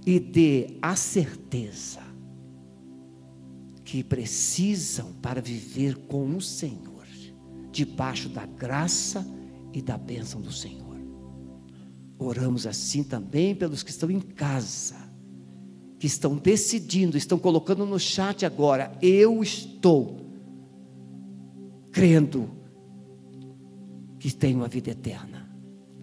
[0.04, 2.02] e dê a certeza
[3.82, 7.06] que precisam para viver com o Senhor,
[7.72, 9.26] debaixo da graça
[9.72, 10.98] e da bênção do Senhor.
[12.18, 14.96] Oramos assim também pelos que estão em casa,
[15.98, 20.20] que estão decidindo, estão colocando no chat agora, eu estou
[21.90, 22.50] crendo
[24.18, 25.43] que tenho a vida eterna.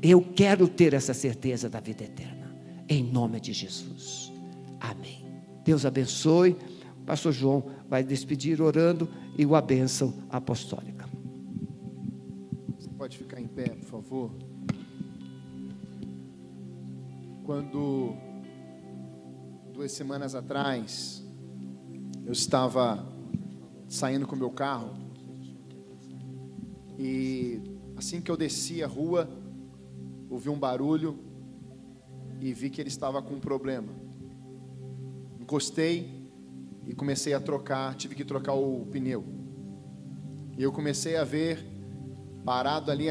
[0.01, 2.51] Eu quero ter essa certeza da vida eterna,
[2.89, 4.31] em nome de Jesus.
[4.79, 5.23] Amém.
[5.63, 6.57] Deus abençoe.
[7.05, 11.07] Pastor João vai despedir orando e o bênção apostólica.
[12.79, 14.31] Você pode ficar em pé, por favor?
[17.43, 18.15] Quando
[19.73, 21.23] duas semanas atrás
[22.25, 23.07] eu estava
[23.87, 24.93] saindo com o meu carro
[26.97, 27.61] e
[27.97, 29.29] assim que eu desci a rua,
[30.31, 31.19] ouvi um barulho
[32.39, 33.89] e vi que ele estava com um problema.
[35.37, 36.25] Encostei
[36.87, 39.25] e comecei a trocar, tive que trocar o pneu.
[40.57, 41.67] E eu comecei a ver
[42.45, 43.07] parado ali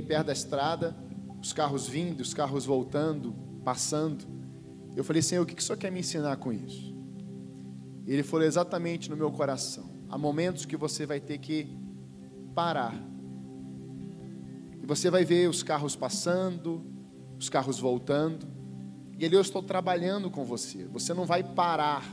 [0.00, 0.96] perto da estrada,
[1.42, 4.24] os carros vindo, os carros voltando, passando.
[4.94, 6.94] Eu falei, Senhor, o que o Senhor quer me ensinar com isso?
[8.06, 9.90] Ele falou exatamente no meu coração.
[10.08, 11.66] Há momentos que você vai ter que
[12.54, 13.09] parar
[14.90, 16.84] você vai ver os carros passando,
[17.38, 18.44] os carros voltando.
[19.16, 20.84] E ali eu estou trabalhando com você.
[20.86, 22.04] Você não vai parar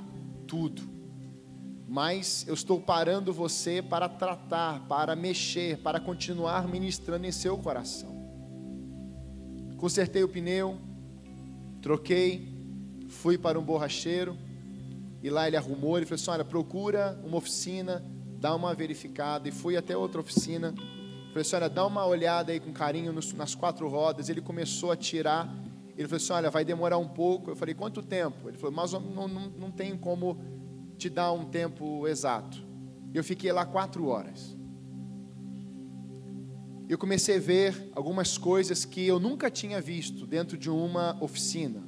[0.46, 0.84] tudo.
[1.88, 8.16] Mas eu estou parando você para tratar, para mexer, para continuar ministrando em seu coração.
[9.78, 10.78] Consertei o pneu,
[11.82, 12.48] troquei,
[13.10, 14.38] fui para um borracheiro
[15.24, 18.06] e lá ele arrumou, ele falou assim: "Olha, procura uma oficina,
[18.40, 20.76] dá uma verificada" e fui até outra oficina
[21.30, 24.30] Falei assim: olha, dá uma olhada aí com carinho nas quatro rodas.
[24.30, 25.48] Ele começou a tirar.
[25.98, 27.52] Ele falou assim: olha, vai demorar um pouco.
[27.52, 28.50] Eu falei: quanto tempo?
[28.50, 30.38] Ele falou: mas não, não, não tem como
[30.98, 32.66] te dar um tempo exato.
[33.14, 34.56] Eu fiquei lá quatro horas.
[36.90, 41.84] Eu comecei a ver algumas coisas que eu nunca tinha visto dentro de uma oficina.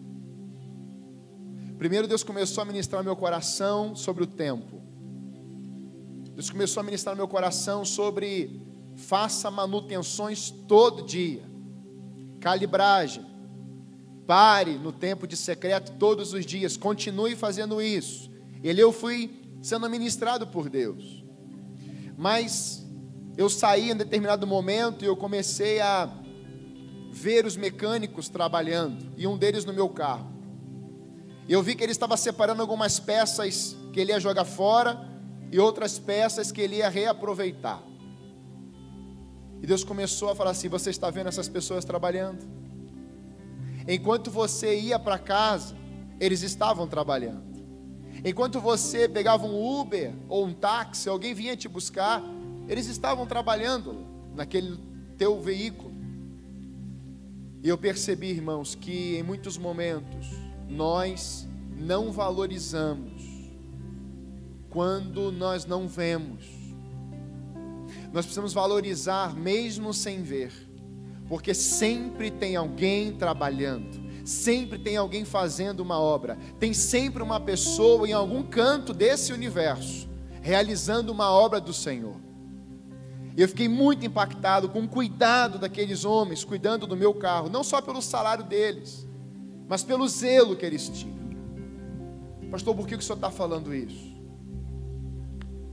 [1.78, 4.82] Primeiro, Deus começou a ministrar meu coração sobre o tempo.
[6.36, 8.62] Deus começou a ministrar meu coração sobre
[9.00, 11.42] faça manutenções todo dia,
[12.40, 13.26] calibragem,
[14.28, 18.30] pare no tempo de secreto todos os dias, continue fazendo isso.
[18.62, 21.24] Ele eu fui sendo ministrado por Deus,
[22.18, 22.86] mas
[23.38, 26.10] eu saí em determinado momento e eu comecei a
[27.12, 30.30] ver os mecânicos trabalhando e um deles no meu carro.
[31.48, 35.10] Eu vi que ele estava separando algumas peças que ele ia jogar fora
[35.52, 37.89] e outras peças que ele ia reaproveitar.
[39.62, 42.46] E Deus começou a falar assim: Você está vendo essas pessoas trabalhando?
[43.88, 45.76] Enquanto você ia para casa,
[46.20, 47.50] eles estavam trabalhando.
[48.24, 52.22] Enquanto você pegava um Uber ou um táxi, alguém vinha te buscar,
[52.68, 54.06] eles estavam trabalhando
[54.36, 54.78] naquele
[55.18, 55.90] teu veículo.
[57.64, 60.28] E eu percebi, irmãos, que em muitos momentos
[60.68, 61.48] nós
[61.78, 63.24] não valorizamos
[64.70, 66.59] quando nós não vemos
[68.12, 70.52] nós precisamos valorizar mesmo sem ver,
[71.28, 78.08] porque sempre tem alguém trabalhando, sempre tem alguém fazendo uma obra, tem sempre uma pessoa
[78.08, 80.10] em algum canto desse universo
[80.42, 82.16] realizando uma obra do Senhor.
[83.38, 87.82] Eu fiquei muito impactado com o cuidado daqueles homens, cuidando do meu carro, não só
[87.82, 89.08] pelo salário deles,
[89.68, 91.20] mas pelo zelo que eles tinham.
[92.52, 94.19] Pastor, por que o senhor está falando isso?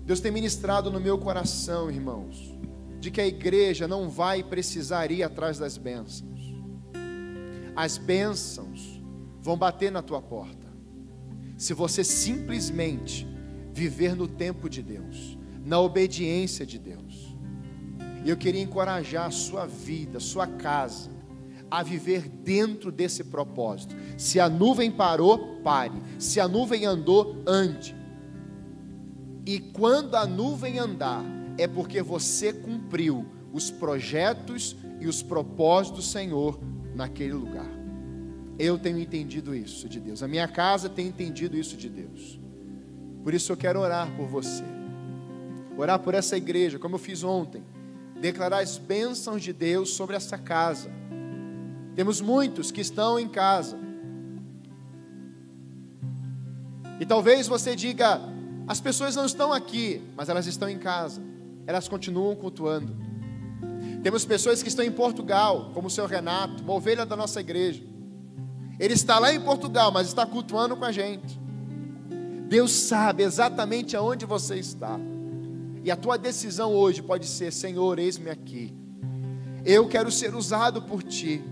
[0.07, 2.57] Deus tem ministrado no meu coração, irmãos,
[3.01, 6.55] de que a igreja não vai precisar ir atrás das bênçãos.
[7.75, 9.03] As bênçãos
[9.43, 10.65] vão bater na tua porta.
[11.59, 13.27] Se você simplesmente
[13.73, 17.37] viver no tempo de Deus, na obediência de Deus.
[18.25, 21.11] E eu queria encorajar a sua vida, a sua casa,
[21.69, 23.97] a viver dentro desse propósito.
[24.17, 26.01] Se a nuvem parou, pare.
[26.17, 27.97] Se a nuvem andou, ande.
[29.47, 31.25] E quando a nuvem andar,
[31.57, 36.59] é porque você cumpriu os projetos e os propósitos do Senhor
[36.97, 37.71] naquele lugar.
[38.59, 40.23] Eu tenho entendido isso de Deus.
[40.23, 42.41] A minha casa tem entendido isso de Deus.
[43.23, 44.65] Por isso eu quero orar por você.
[45.79, 47.63] Orar por essa igreja, como eu fiz ontem.
[48.21, 50.91] Declarar as bênçãos de Deus sobre essa casa.
[51.95, 53.79] Temos muitos que estão em casa.
[56.99, 58.36] E talvez você diga:
[58.67, 61.23] as pessoas não estão aqui, mas elas estão em casa.
[61.67, 62.97] Elas continuam cultuando.
[64.03, 67.83] Temos pessoas que estão em Portugal, como o seu Renato, uma ovelha da nossa igreja.
[68.79, 71.41] Ele está lá em Portugal, mas está cultuando com a gente.
[72.49, 74.99] Deus sabe exatamente aonde você está.
[75.83, 78.75] E a tua decisão hoje pode ser: Senhor, eis-me aqui.
[79.65, 81.43] Eu quero ser usado por ti.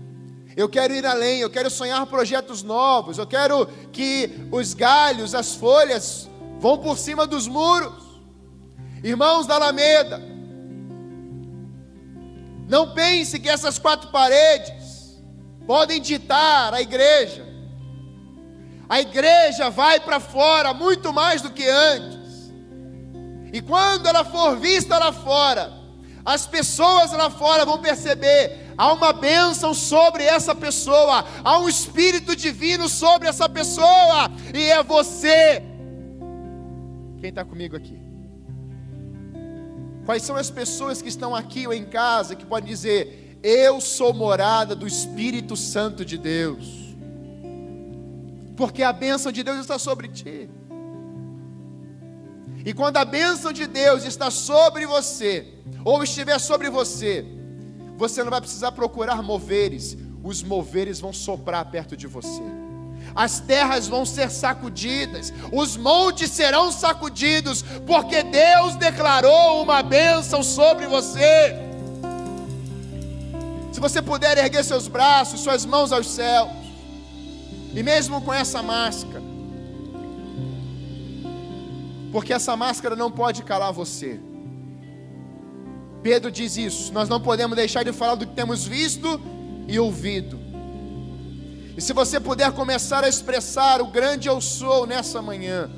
[0.55, 5.53] Eu quero ir além, eu quero sonhar projetos novos, eu quero que os galhos, as
[5.53, 6.29] folhas
[6.65, 8.03] vão por cima dos muros.
[9.03, 10.19] Irmãos da Alameda,
[12.67, 15.21] não pense que essas quatro paredes
[15.67, 17.45] podem ditar a igreja.
[18.89, 22.51] A igreja vai para fora muito mais do que antes.
[23.53, 25.71] E quando ela for vista lá fora,
[26.25, 32.35] as pessoas lá fora vão perceber há uma bênção sobre essa pessoa, há um espírito
[32.35, 35.74] divino sobre essa pessoa, e é você.
[37.19, 37.99] Quem está comigo aqui?
[40.05, 44.13] Quais são as pessoas que estão aqui ou em casa que podem dizer: Eu sou
[44.13, 46.95] morada do Espírito Santo de Deus?
[48.55, 50.49] Porque a bênção de Deus está sobre ti.
[52.63, 55.45] E quando a bênção de Deus está sobre você,
[55.83, 57.25] ou estiver sobre você,
[57.97, 62.41] você não vai precisar procurar moveres, os moveres vão soprar perto de você.
[63.15, 70.85] As terras vão ser sacudidas, os montes serão sacudidos, porque Deus declarou uma bênção sobre
[70.85, 71.55] você.
[73.71, 76.49] Se você puder erguer seus braços, suas mãos aos céus,
[77.73, 79.23] e mesmo com essa máscara,
[82.11, 84.19] porque essa máscara não pode calar você.
[86.01, 86.93] Pedro diz isso.
[86.93, 89.19] Nós não podemos deixar de falar do que temos visto
[89.67, 90.44] e ouvido.
[91.77, 95.69] E se você puder começar a expressar o grande eu sou nessa manhã,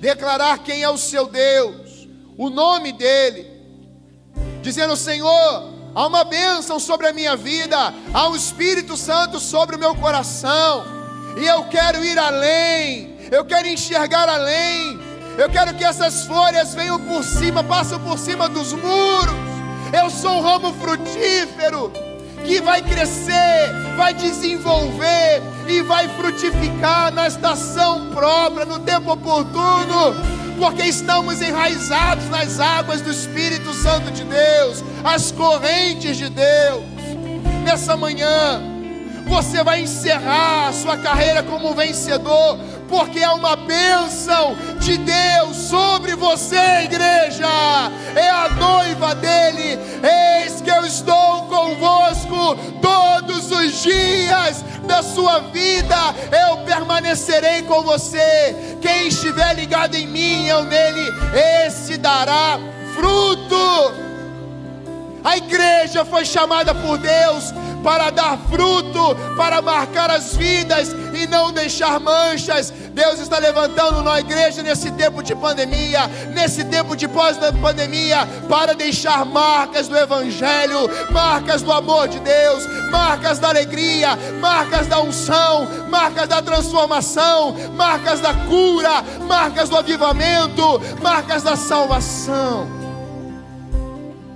[0.00, 3.46] declarar quem é o seu Deus, o nome dele,
[4.60, 9.78] dizendo: Senhor, há uma bênção sobre a minha vida, há um Espírito Santo sobre o
[9.78, 10.84] meu coração,
[11.40, 14.98] e eu quero ir além, eu quero enxergar além,
[15.38, 19.50] eu quero que essas folhas venham por cima, passem por cima dos muros
[19.92, 21.92] eu sou um ramo frutífero
[22.46, 30.14] que vai crescer, vai desenvolver e vai frutificar na estação própria, no tempo oportuno,
[30.58, 36.84] porque estamos enraizados nas águas do Espírito Santo de Deus, as correntes de Deus.
[37.64, 38.60] Nessa manhã,
[39.26, 42.58] você vai encerrar a sua carreira como vencedor,
[42.90, 47.46] porque é uma bênção de Deus sobre você, igreja.
[48.16, 49.78] É a noiva dele.
[50.42, 55.96] Eis que eu estou convosco todos os dias da sua vida.
[56.48, 58.76] Eu permanecerei com você.
[58.82, 61.08] Quem estiver ligado em mim, eu nele,
[61.64, 62.58] esse dará
[62.94, 64.09] fruto.
[65.22, 67.52] A igreja foi chamada por Deus
[67.82, 72.72] para dar fruto, para marcar as vidas e não deixar manchas.
[72.92, 79.24] Deus está levantando na igreja nesse tempo de pandemia, nesse tempo de pós-pandemia, para deixar
[79.24, 86.28] marcas do Evangelho, marcas do amor de Deus, marcas da alegria, marcas da unção, marcas
[86.28, 92.79] da transformação, marcas da cura, marcas do avivamento, marcas da salvação.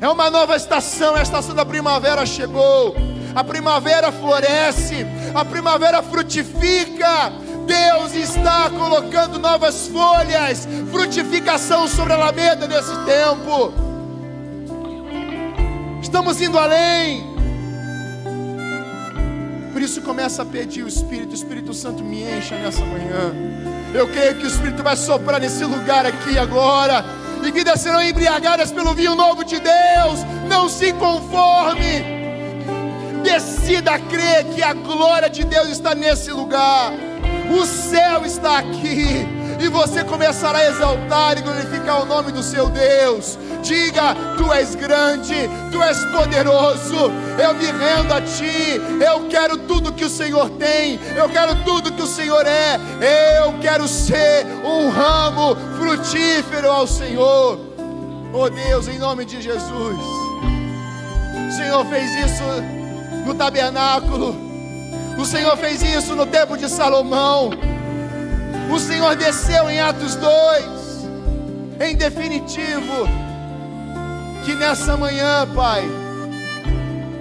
[0.04, 2.94] É uma nova estação, a estação da primavera chegou
[3.34, 7.32] a primavera floresce, a primavera frutifica.
[7.66, 13.72] Deus está colocando novas folhas, frutificação sobre a Alameda nesse tempo.
[16.02, 17.32] Estamos indo além.
[19.72, 23.34] Por isso começa a pedir o Espírito, o Espírito Santo me encha nessa manhã.
[23.94, 27.23] Eu creio que o Espírito vai soprar nesse lugar aqui agora.
[27.50, 30.20] Vidas serão embriagadas pelo vinho novo de Deus.
[30.48, 32.24] Não se conforme
[33.24, 36.92] Decida crer que a glória de Deus está nesse lugar.
[37.58, 39.26] O céu está aqui.
[39.64, 43.38] E você começará a exaltar e glorificar o nome do seu Deus.
[43.62, 45.34] Diga: Tu és grande,
[45.72, 47.10] Tu és poderoso.
[47.42, 48.78] Eu me rendo a Ti.
[49.02, 51.00] Eu quero tudo que o Senhor tem.
[51.16, 52.78] Eu quero tudo que o Senhor é.
[53.38, 57.58] Eu quero ser um ramo frutífero ao Senhor.
[58.34, 59.96] Oh Deus, em nome de Jesus.
[59.96, 62.44] O Senhor fez isso
[63.24, 64.36] no tabernáculo.
[65.18, 67.48] O Senhor fez isso no tempo de Salomão.
[68.70, 70.64] O Senhor desceu em Atos 2.
[71.80, 73.08] Em definitivo,
[74.44, 75.84] que nessa manhã, Pai,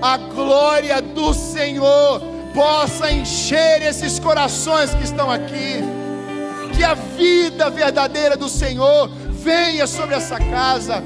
[0.01, 2.21] a glória do Senhor
[2.53, 5.81] possa encher esses corações que estão aqui.
[6.75, 11.03] Que a vida verdadeira do Senhor venha sobre essa casa.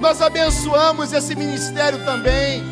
[0.00, 2.62] Nós abençoamos esse ministério também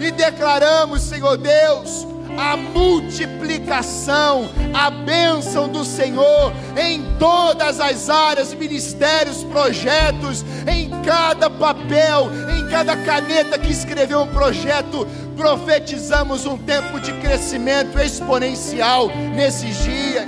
[0.00, 2.06] e declaramos, Senhor Deus,
[2.36, 12.30] a multiplicação, a bênção do Senhor em todas as áreas, ministérios, projetos, em cada papel,
[12.56, 15.06] em cada caneta que escreveu um projeto,
[15.36, 20.26] profetizamos um tempo de crescimento exponencial nesses dias.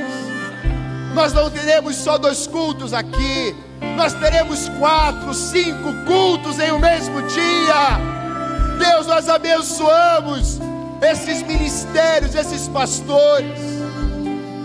[1.15, 3.55] Nós não teremos só dois cultos aqui,
[3.97, 8.21] nós teremos quatro, cinco cultos em um mesmo dia.
[8.79, 10.59] Deus, nós abençoamos
[11.03, 13.59] esses ministérios, esses pastores.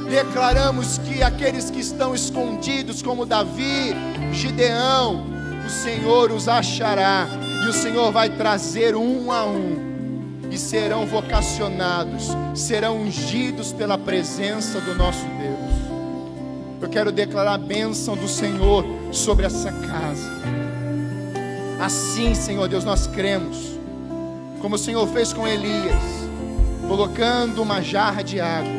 [0.10, 3.94] Declaramos que aqueles que estão escondidos, como Davi,
[4.32, 5.26] Gideão,
[5.66, 7.28] o Senhor os achará
[7.64, 9.86] e o Senhor vai trazer um a um
[10.52, 15.56] e serão vocacionados, serão ungidos pela presença do nosso Deus.
[16.82, 20.32] Eu quero declarar a bênção do Senhor sobre essa casa.
[21.82, 23.75] Assim, Senhor Deus, nós cremos,
[24.66, 26.02] como o Senhor fez com Elias
[26.88, 28.74] colocando uma jarra de água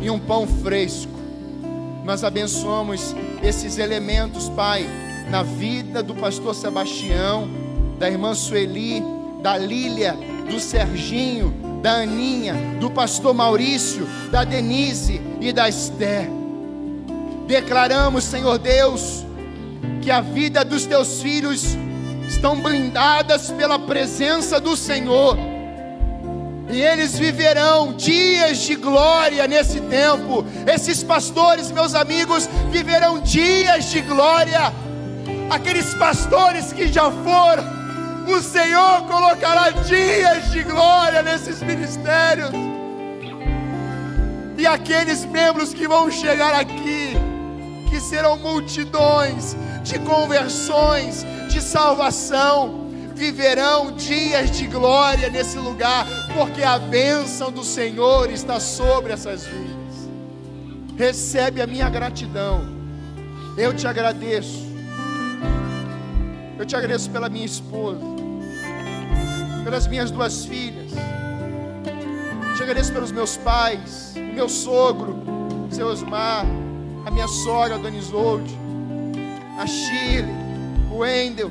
[0.00, 1.10] e um pão fresco.
[2.04, 4.86] Nós abençoamos esses elementos, Pai,
[5.28, 7.48] na vida do pastor Sebastião,
[7.98, 9.02] da irmã Sueli,
[9.42, 10.16] da Lília,
[10.48, 16.30] do Serginho, da Aninha, do pastor Maurício, da Denise e da Esther.
[17.48, 19.26] Declaramos, Senhor Deus,
[20.00, 21.76] que a vida dos teus filhos
[22.28, 25.36] estão blindadas pela presença do Senhor
[26.74, 30.44] e eles viverão dias de glória nesse tempo.
[30.66, 34.72] Esses pastores, meus amigos, viverão dias de glória.
[35.50, 37.64] Aqueles pastores que já foram,
[38.26, 42.50] o Senhor colocará dias de glória nesses ministérios.
[44.56, 47.16] E aqueles membros que vão chegar aqui,
[47.90, 56.04] que serão multidões de conversões, de salvação viverão dias de glória nesse lugar,
[56.36, 59.94] porque a bênção do Senhor está sobre essas vidas.
[60.98, 62.66] Recebe a minha gratidão.
[63.56, 64.64] Eu te agradeço.
[66.58, 68.00] Eu te agradeço pela minha esposa,
[69.62, 70.90] pelas minhas duas filhas.
[72.48, 75.22] Eu te agradeço pelos meus pais, meu sogro,
[75.70, 76.44] seu Osmar,
[77.06, 78.58] a minha sogra, Dona Isolde,
[79.56, 80.43] a Chile,
[80.98, 81.50] Wendel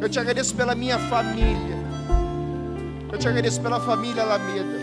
[0.00, 1.78] eu te agradeço pela minha família.
[3.10, 4.78] Eu te agradeço pela família Alameda.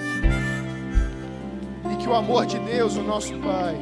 [1.91, 3.77] E que o amor de Deus, o nosso Pai,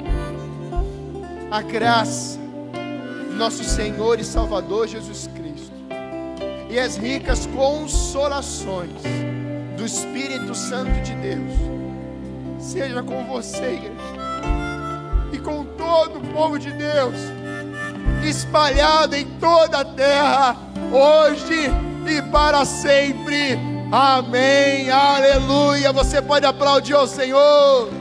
[1.50, 2.38] a graça
[3.38, 5.72] nosso Senhor e Salvador Jesus Cristo,
[6.70, 9.02] e as ricas consolações
[9.78, 11.54] do Espírito Santo de Deus,
[12.60, 13.96] seja com você, igreja,
[15.32, 17.16] e com todo o povo de Deus,
[18.28, 20.56] espalhado em toda a terra
[20.92, 21.72] hoje
[22.08, 23.58] e para sempre.
[23.92, 24.90] Amém.
[24.90, 25.92] Aleluia.
[25.92, 27.99] Você pode aplaudir ao Senhor.